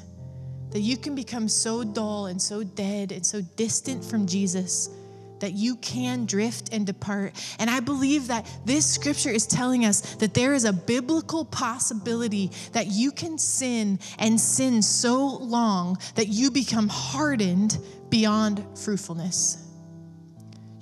that 0.71 0.80
you 0.80 0.97
can 0.97 1.13
become 1.13 1.47
so 1.47 1.84
dull 1.84 2.26
and 2.26 2.41
so 2.41 2.63
dead 2.63 3.12
and 3.12 3.23
so 3.23 3.41
distant 3.56 4.04
from 4.04 4.26
Jesus 4.26 4.89
that 5.38 5.54
you 5.54 5.76
can 5.76 6.26
drift 6.26 6.73
and 6.73 6.84
depart. 6.84 7.34
And 7.60 7.69
I 7.69 7.80
believe 7.80 8.26
that 8.30 8.49
this 8.65 8.91
scripture 8.91 9.30
is 9.30 9.45
telling 9.45 9.86
us 9.86 10.15
that 10.15 10.34
there 10.34 10.56
is 10.56 10.65
a 10.65 10.73
biblical 10.73 11.45
possibility 11.45 12.49
that 12.71 12.88
you 12.88 13.12
can 13.12 13.38
sin 13.38 13.99
and 14.17 14.41
sin 14.41 14.82
so 14.82 15.28
long 15.28 15.99
that 16.15 16.30
you 16.30 16.49
become 16.49 16.88
hardened 16.89 17.78
beyond 18.10 18.65
fruitfulness. 18.76 19.62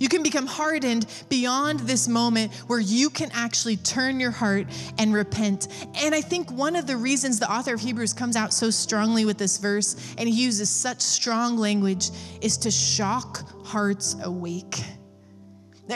You 0.01 0.09
can 0.09 0.23
become 0.23 0.47
hardened 0.47 1.05
beyond 1.29 1.81
this 1.81 2.07
moment 2.07 2.51
where 2.65 2.79
you 2.79 3.11
can 3.11 3.29
actually 3.33 3.77
turn 3.77 4.19
your 4.19 4.31
heart 4.31 4.65
and 4.97 5.13
repent. 5.13 5.67
And 5.93 6.15
I 6.15 6.21
think 6.21 6.49
one 6.49 6.75
of 6.75 6.87
the 6.87 6.97
reasons 6.97 7.37
the 7.37 7.51
author 7.51 7.75
of 7.75 7.81
Hebrews 7.81 8.11
comes 8.11 8.35
out 8.35 8.51
so 8.51 8.71
strongly 8.71 9.25
with 9.25 9.37
this 9.37 9.59
verse 9.59 9.95
and 10.17 10.27
he 10.27 10.33
uses 10.33 10.71
such 10.71 11.01
strong 11.01 11.55
language 11.55 12.09
is 12.41 12.57
to 12.57 12.71
shock 12.71 13.47
hearts 13.63 14.15
awake. 14.23 14.81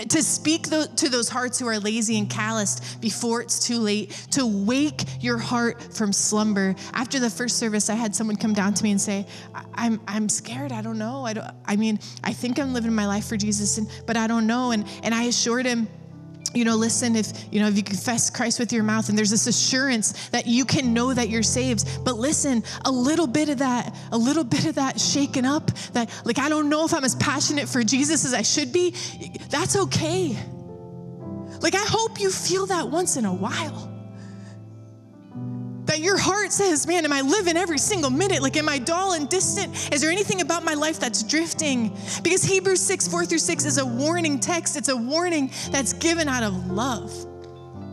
To 0.03 0.21
speak 0.21 0.63
to 0.63 1.10
those 1.10 1.29
hearts 1.29 1.60
who 1.60 1.67
are 1.67 1.79
lazy 1.79 2.17
and 2.17 2.29
calloused 2.29 3.01
before 3.01 3.41
it's 3.41 3.65
too 3.65 3.79
late, 3.79 4.12
to 4.31 4.45
wake 4.45 5.03
your 5.21 5.38
heart 5.38 5.93
from 5.93 6.12
slumber. 6.12 6.75
After 6.93 7.19
the 7.19 7.29
first 7.29 7.58
service, 7.58 7.89
I 7.89 7.95
had 7.95 8.15
someone 8.15 8.36
come 8.36 8.53
down 8.53 8.73
to 8.73 8.84
me 8.84 8.91
and 8.91 9.01
say, 9.01 9.25
I'm, 9.73 10.01
I'm 10.08 10.29
scared. 10.29 10.71
I 10.71 10.81
don't 10.81 10.97
know. 10.97 11.25
I, 11.25 11.34
don't, 11.34 11.47
I 11.65 11.75
mean, 11.75 11.99
I 12.23 12.34
think 12.34 12.60
I'm 12.60 12.73
living 12.73 12.93
my 12.93 13.08
life 13.08 13.27
for 13.27 13.38
Jesus, 13.38 13.77
and, 13.77 13.88
but 14.05 14.17
I 14.17 14.27
don't 14.27 14.47
know. 14.47 14.71
And, 14.71 14.86
and 15.03 15.15
I 15.15 15.23
assured 15.23 15.65
him, 15.65 15.88
you 16.53 16.63
know, 16.63 16.75
listen, 16.75 17.15
if 17.15 17.31
you 17.51 17.60
know, 17.60 17.67
if 17.67 17.75
you 17.75 17.84
confess 17.84 18.29
Christ 18.29 18.60
with 18.60 18.71
your 18.71 18.84
mouth 18.84 19.10
and 19.10 19.17
there's 19.17 19.29
this 19.29 19.47
assurance 19.47 20.29
that 20.29 20.47
you 20.47 20.65
can 20.65 20.93
know 20.93 21.13
that 21.13 21.29
you're 21.29 21.43
saved. 21.43 21.88
But 22.03 22.15
listen, 22.15 22.63
a 22.86 22.91
little 22.91 23.27
bit 23.27 23.49
of 23.49 23.60
that, 23.60 23.95
a 24.12 24.17
little 24.17 24.43
bit 24.43 24.65
of 24.65 24.75
that 24.75 24.99
shaken 24.99 25.45
up, 25.45 25.71
that 25.93 26.10
like 26.25 26.39
I 26.39 26.49
don't 26.49 26.69
know 26.69 26.86
if 26.86 26.93
I'm 26.93 27.03
as 27.03 27.15
passionate 27.15 27.67
for 27.67 27.84
Jesus 27.84 28.25
as 28.25 28.34
I 28.34 28.41
should 28.41 28.71
be, 28.71 28.95
that's 29.49 29.75
okay. 29.75 30.38
Like 31.62 31.75
I 31.75 31.86
hope 31.88 32.19
you 32.19 32.29
feel 32.29 32.65
that 32.67 32.89
once 32.89 33.17
in 33.17 33.25
a 33.25 33.34
while 33.34 33.94
that 35.86 36.00
your 36.00 36.17
heart 36.17 36.52
says, 36.52 36.88
Man, 36.88 37.06
am 37.06 37.13
I 37.13 37.21
living 37.21 37.58
every 37.58 37.78
single 37.78 38.10
minute? 38.10 38.41
Like, 38.41 38.58
am 38.58 38.69
I 38.69 38.78
dull 38.78 39.13
and 39.13 39.30
distant? 39.30 39.93
Is 39.93 40.02
there 40.02 40.12
anything 40.12 40.41
about 40.41 40.63
my 40.63 40.74
life 40.74 41.00
that's 41.00 41.24
drifting? 41.24 41.95
Because 42.24 42.43
Hebrews 42.43 42.82
6, 42.82 43.08
4 43.08 43.26
through 43.26 43.39
6 43.39 43.65
is 43.65 43.78
a 43.78 43.86
warning 43.86 44.39
text, 44.39 44.76
it's 44.76 44.89
a 44.89 44.98
warning 44.98 45.52
that's 45.71 45.93
given 45.93 46.28
out 46.28 46.43
of 46.43 46.71
love 46.71 47.12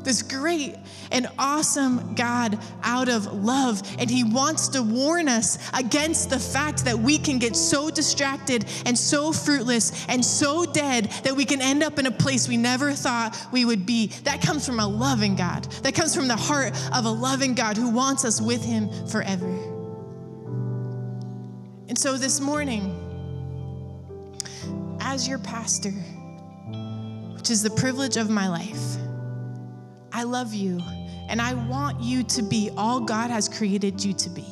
this 0.04 0.22
great 0.22 0.76
and 1.12 1.28
awesome 1.38 2.14
God 2.14 2.58
out 2.82 3.08
of 3.08 3.32
love. 3.32 3.82
And 3.98 4.10
He 4.10 4.24
wants 4.24 4.68
to 4.68 4.82
warn 4.82 5.28
us 5.28 5.58
against 5.72 6.30
the 6.30 6.38
fact 6.38 6.84
that 6.84 6.98
we 6.98 7.18
can 7.18 7.38
get 7.38 7.54
so 7.54 7.90
distracted 7.90 8.64
and 8.86 8.98
so 8.98 9.32
fruitless 9.32 10.06
and 10.08 10.24
so 10.24 10.64
dead 10.64 11.10
that 11.24 11.36
we 11.36 11.44
can 11.44 11.60
end 11.60 11.82
up 11.82 11.98
in 11.98 12.06
a 12.06 12.10
place 12.10 12.48
we 12.48 12.56
never 12.56 12.92
thought 12.92 13.38
we 13.52 13.64
would 13.64 13.86
be. 13.86 14.08
That 14.24 14.42
comes 14.42 14.66
from 14.66 14.80
a 14.80 14.86
loving 14.86 15.36
God, 15.36 15.64
that 15.82 15.94
comes 15.94 16.14
from 16.14 16.28
the 16.28 16.36
heart 16.36 16.72
of 16.92 17.04
a 17.04 17.10
loving 17.10 17.54
God 17.54 17.76
who 17.76 17.90
wants 17.90 18.24
us 18.24 18.40
with 18.40 18.64
Him 18.64 18.88
forever. 19.06 19.48
And 21.88 21.98
so 21.98 22.16
this 22.16 22.40
morning, 22.40 22.98
as 25.00 25.28
your 25.28 25.38
pastor, 25.38 25.90
which 27.34 27.50
is 27.50 27.62
the 27.62 27.70
privilege 27.70 28.16
of 28.16 28.30
my 28.30 28.48
life, 28.48 28.96
I 30.10 30.22
love 30.22 30.54
you, 30.54 30.80
and 31.28 31.40
I 31.40 31.54
want 31.54 32.00
you 32.00 32.22
to 32.24 32.42
be 32.42 32.70
all 32.76 33.00
God 33.00 33.30
has 33.30 33.48
created 33.48 34.04
you 34.04 34.12
to 34.14 34.30
be. 34.30 34.46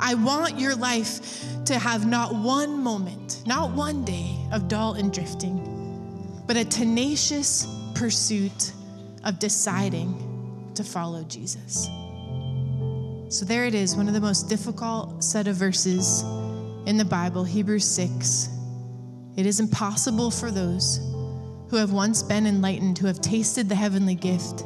I 0.00 0.14
want 0.14 0.58
your 0.58 0.74
life 0.74 1.64
to 1.66 1.78
have 1.78 2.06
not 2.06 2.34
one 2.34 2.82
moment, 2.82 3.42
not 3.46 3.72
one 3.72 4.04
day 4.04 4.36
of 4.52 4.68
dull 4.68 4.94
and 4.94 5.12
drifting, 5.12 6.42
but 6.46 6.56
a 6.56 6.64
tenacious 6.64 7.66
pursuit 7.94 8.72
of 9.24 9.38
deciding 9.38 10.72
to 10.74 10.84
follow 10.84 11.22
Jesus. 11.24 11.88
So 13.28 13.44
there 13.44 13.64
it 13.64 13.74
is, 13.74 13.96
one 13.96 14.06
of 14.08 14.14
the 14.14 14.20
most 14.20 14.48
difficult 14.48 15.24
set 15.24 15.48
of 15.48 15.56
verses 15.56 16.22
in 16.86 16.96
the 16.98 17.04
Bible, 17.04 17.42
Hebrews 17.42 17.84
6. 17.84 18.48
It 19.36 19.46
is 19.46 19.58
impossible 19.58 20.30
for 20.30 20.50
those 20.50 20.98
who 21.68 21.76
have 21.76 21.92
once 21.92 22.22
been 22.22 22.46
enlightened, 22.46 22.98
who 22.98 23.06
have 23.06 23.20
tasted 23.20 23.68
the 23.68 23.74
heavenly 23.74 24.14
gift, 24.14 24.64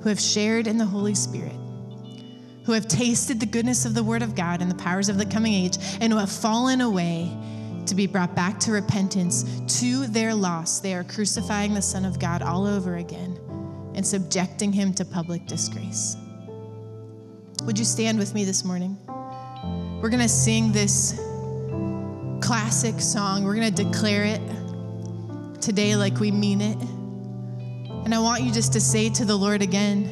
who 0.00 0.08
have 0.08 0.20
shared 0.20 0.66
in 0.66 0.78
the 0.78 0.84
Holy 0.84 1.14
Spirit, 1.14 1.56
who 2.64 2.72
have 2.72 2.86
tasted 2.88 3.40
the 3.40 3.46
goodness 3.46 3.84
of 3.84 3.94
the 3.94 4.02
Word 4.02 4.22
of 4.22 4.34
God 4.34 4.62
and 4.62 4.70
the 4.70 4.76
powers 4.76 5.08
of 5.08 5.18
the 5.18 5.26
coming 5.26 5.54
age, 5.54 5.78
and 6.00 6.12
who 6.12 6.18
have 6.18 6.30
fallen 6.30 6.80
away 6.80 7.30
to 7.86 7.94
be 7.94 8.06
brought 8.06 8.34
back 8.34 8.60
to 8.60 8.72
repentance 8.72 9.44
to 9.80 10.06
their 10.06 10.34
loss. 10.34 10.80
They 10.80 10.94
are 10.94 11.04
crucifying 11.04 11.74
the 11.74 11.82
Son 11.82 12.04
of 12.04 12.18
God 12.18 12.42
all 12.42 12.66
over 12.66 12.96
again 12.96 13.38
and 13.94 14.06
subjecting 14.06 14.72
him 14.72 14.92
to 14.94 15.04
public 15.04 15.46
disgrace. 15.46 16.16
Would 17.64 17.78
you 17.78 17.84
stand 17.84 18.18
with 18.18 18.34
me 18.34 18.44
this 18.44 18.64
morning? 18.64 18.96
We're 20.00 20.10
going 20.10 20.22
to 20.22 20.28
sing 20.28 20.70
this 20.70 21.18
classic 22.40 23.00
song, 23.00 23.44
we're 23.44 23.56
going 23.56 23.74
to 23.74 23.84
declare 23.84 24.24
it 24.24 24.40
today 25.60 25.96
like 25.96 26.20
we 26.20 26.30
mean 26.30 26.60
it. 26.60 26.78
And 28.08 28.14
I 28.14 28.20
want 28.20 28.42
you 28.42 28.50
just 28.50 28.72
to 28.72 28.80
say 28.80 29.10
to 29.10 29.26
the 29.26 29.36
Lord 29.36 29.60
again, 29.60 30.04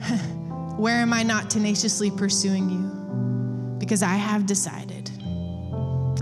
Where 0.78 0.96
am 0.96 1.12
I 1.12 1.22
not 1.22 1.50
tenaciously 1.50 2.10
pursuing 2.10 2.70
you? 2.70 3.76
Because 3.78 4.02
I 4.02 4.14
have 4.14 4.46
decided. 4.46 5.10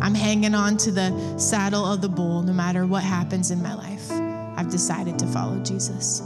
I'm 0.00 0.16
hanging 0.16 0.53
on 0.53 0.76
to 0.79 0.90
the 0.90 1.38
saddle 1.38 1.87
of 1.87 2.00
the 2.00 2.09
bull 2.09 2.42
no 2.42 2.53
matter 2.53 2.87
what 2.87 3.05
happens 3.05 3.53
in 3.53 3.62
my 3.62 3.72
life. 3.72 4.11
I've 4.59 4.68
decided 4.68 5.16
to 5.20 5.29
follow 5.29 5.62
Jesus. 5.62 6.22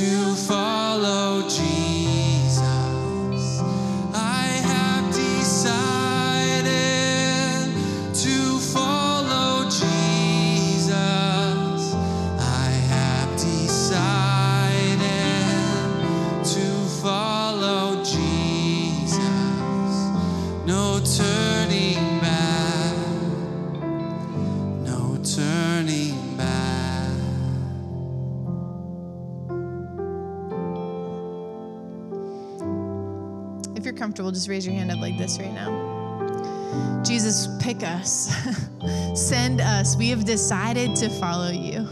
too 0.00 0.34
far. 0.34 0.69
Just 34.40 34.48
raise 34.48 34.64
your 34.64 34.74
hand 34.74 34.90
up 34.90 34.98
like 35.00 35.18
this 35.18 35.38
right 35.38 35.52
now. 35.52 37.02
Jesus, 37.04 37.46
pick 37.60 37.82
us, 37.82 38.34
send 39.14 39.60
us. 39.60 39.98
We 39.98 40.08
have 40.08 40.24
decided 40.24 40.96
to 40.96 41.10
follow 41.10 41.50
you. 41.50 41.86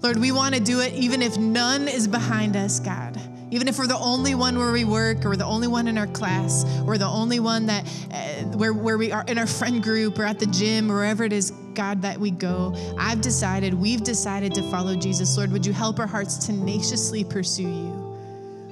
Lord, 0.00 0.16
we 0.16 0.32
want 0.32 0.54
to 0.54 0.62
do 0.62 0.80
it 0.80 0.94
even 0.94 1.20
if 1.20 1.36
none 1.36 1.88
is 1.88 2.08
behind 2.08 2.56
us, 2.56 2.80
God. 2.80 3.20
Even 3.50 3.68
if 3.68 3.78
we're 3.78 3.86
the 3.86 3.98
only 3.98 4.34
one 4.34 4.58
where 4.58 4.72
we 4.72 4.86
work, 4.86 5.26
or 5.26 5.36
the 5.36 5.44
only 5.44 5.68
one 5.68 5.88
in 5.88 5.98
our 5.98 6.06
class, 6.06 6.64
or 6.86 6.96
the 6.96 7.04
only 7.06 7.38
one 7.38 7.66
that 7.66 7.86
uh, 8.10 8.56
where, 8.56 8.72
where 8.72 8.96
we 8.96 9.12
are 9.12 9.24
in 9.28 9.36
our 9.36 9.46
friend 9.46 9.82
group, 9.82 10.18
or 10.18 10.24
at 10.24 10.38
the 10.38 10.46
gym, 10.46 10.90
or 10.90 10.94
wherever 10.94 11.22
it 11.22 11.34
is, 11.34 11.50
God, 11.74 12.00
that 12.00 12.18
we 12.18 12.30
go. 12.30 12.74
I've 12.98 13.20
decided, 13.20 13.74
we've 13.74 14.02
decided 14.02 14.54
to 14.54 14.62
follow 14.70 14.96
Jesus. 14.96 15.36
Lord, 15.36 15.52
would 15.52 15.66
you 15.66 15.74
help 15.74 15.98
our 15.98 16.06
hearts 16.06 16.46
tenaciously 16.46 17.24
pursue 17.24 17.68
you? 17.68 18.01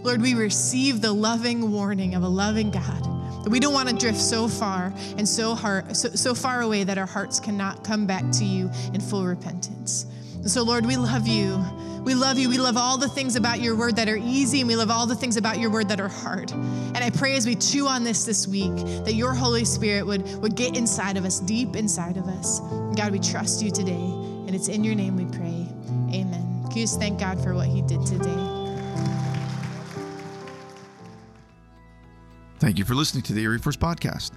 Lord, 0.02 0.22
we 0.22 0.34
receive 0.34 1.00
the 1.00 1.12
loving 1.12 1.72
warning 1.72 2.14
of 2.14 2.22
a 2.22 2.28
loving 2.28 2.70
God 2.70 3.04
that 3.44 3.50
we 3.50 3.60
don't 3.60 3.72
want 3.72 3.88
to 3.88 3.94
drift 3.94 4.18
so 4.18 4.48
far 4.48 4.92
and 5.16 5.28
so, 5.28 5.54
hard, 5.54 5.96
so, 5.96 6.10
so 6.10 6.34
far 6.34 6.62
away 6.62 6.84
that 6.84 6.98
our 6.98 7.06
hearts 7.06 7.40
cannot 7.40 7.84
come 7.84 8.06
back 8.06 8.30
to 8.32 8.44
you 8.44 8.70
in 8.92 9.00
full 9.00 9.24
repentance. 9.24 10.06
And 10.34 10.50
so, 10.50 10.62
Lord, 10.62 10.86
we 10.86 10.96
love 10.96 11.26
you. 11.26 11.62
We 12.02 12.14
love 12.14 12.38
you. 12.38 12.48
We 12.48 12.58
love 12.58 12.78
all 12.78 12.96
the 12.96 13.08
things 13.08 13.36
about 13.36 13.60
your 13.60 13.76
word 13.76 13.96
that 13.96 14.08
are 14.08 14.16
easy, 14.16 14.60
and 14.60 14.68
we 14.68 14.76
love 14.76 14.90
all 14.90 15.06
the 15.06 15.14
things 15.14 15.36
about 15.36 15.58
your 15.58 15.70
word 15.70 15.88
that 15.88 16.00
are 16.00 16.08
hard. 16.08 16.50
And 16.50 16.98
I 16.98 17.10
pray 17.10 17.36
as 17.36 17.46
we 17.46 17.54
chew 17.54 17.86
on 17.86 18.04
this 18.04 18.24
this 18.24 18.48
week 18.48 18.74
that 19.04 19.14
your 19.14 19.34
Holy 19.34 19.66
Spirit 19.66 20.06
would, 20.06 20.26
would 20.40 20.54
get 20.54 20.76
inside 20.76 21.18
of 21.18 21.26
us, 21.26 21.40
deep 21.40 21.76
inside 21.76 22.16
of 22.16 22.26
us. 22.26 22.60
And 22.60 22.96
God, 22.96 23.12
we 23.12 23.18
trust 23.18 23.62
you 23.62 23.70
today, 23.70 23.92
and 23.92 24.54
it's 24.54 24.68
in 24.68 24.82
your 24.82 24.94
name 24.94 25.16
we 25.16 25.26
pray. 25.26 25.66
Amen. 26.14 26.64
Can 26.68 26.78
you 26.78 26.84
just 26.84 26.98
thank 26.98 27.20
God 27.20 27.42
for 27.42 27.54
what 27.54 27.68
he 27.68 27.82
did 27.82 28.04
today? 28.06 28.59
Thank 32.60 32.78
you 32.78 32.84
for 32.84 32.94
listening 32.94 33.22
to 33.22 33.32
the 33.32 33.42
Erie 33.42 33.58
First 33.58 33.80
Podcast. 33.80 34.32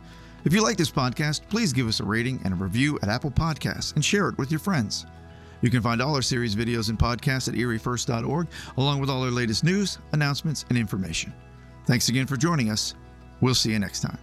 If 0.46 0.54
you 0.54 0.64
like 0.64 0.78
this 0.78 0.90
podcast, 0.90 1.42
please 1.50 1.74
give 1.74 1.90
us 1.90 2.00
a 2.00 2.06
rating 2.06 2.40
and 2.46 2.54
a 2.54 2.56
review 2.58 2.98
at 3.04 3.10
Apple 3.10 3.32
Podcasts 3.32 3.94
and 3.96 4.04
share 4.04 4.30
it 4.30 4.38
with 4.38 4.50
your 4.50 4.62
friends. 4.62 5.06
You 5.62 5.70
can 5.70 5.82
find 5.82 6.02
all 6.02 6.16
our 6.16 6.22
series 6.22 6.56
videos 6.56 6.90
and 6.90 6.98
podcasts 6.98 7.50
at 7.50 7.56
eriefirst.org, 7.56 8.48
along 8.78 9.02
with 9.02 9.10
all 9.10 9.24
our 9.24 9.32
latest 9.32 9.66
news, 9.66 9.98
announcements, 10.14 10.66
and 10.70 10.78
information. 10.78 11.34
Thanks 11.86 12.08
again 12.08 12.26
for 12.26 12.38
joining 12.38 12.70
us. 12.70 12.96
We'll 13.42 13.56
see 13.56 13.72
you 13.72 13.80
next 13.80 14.00
time. 14.00 14.18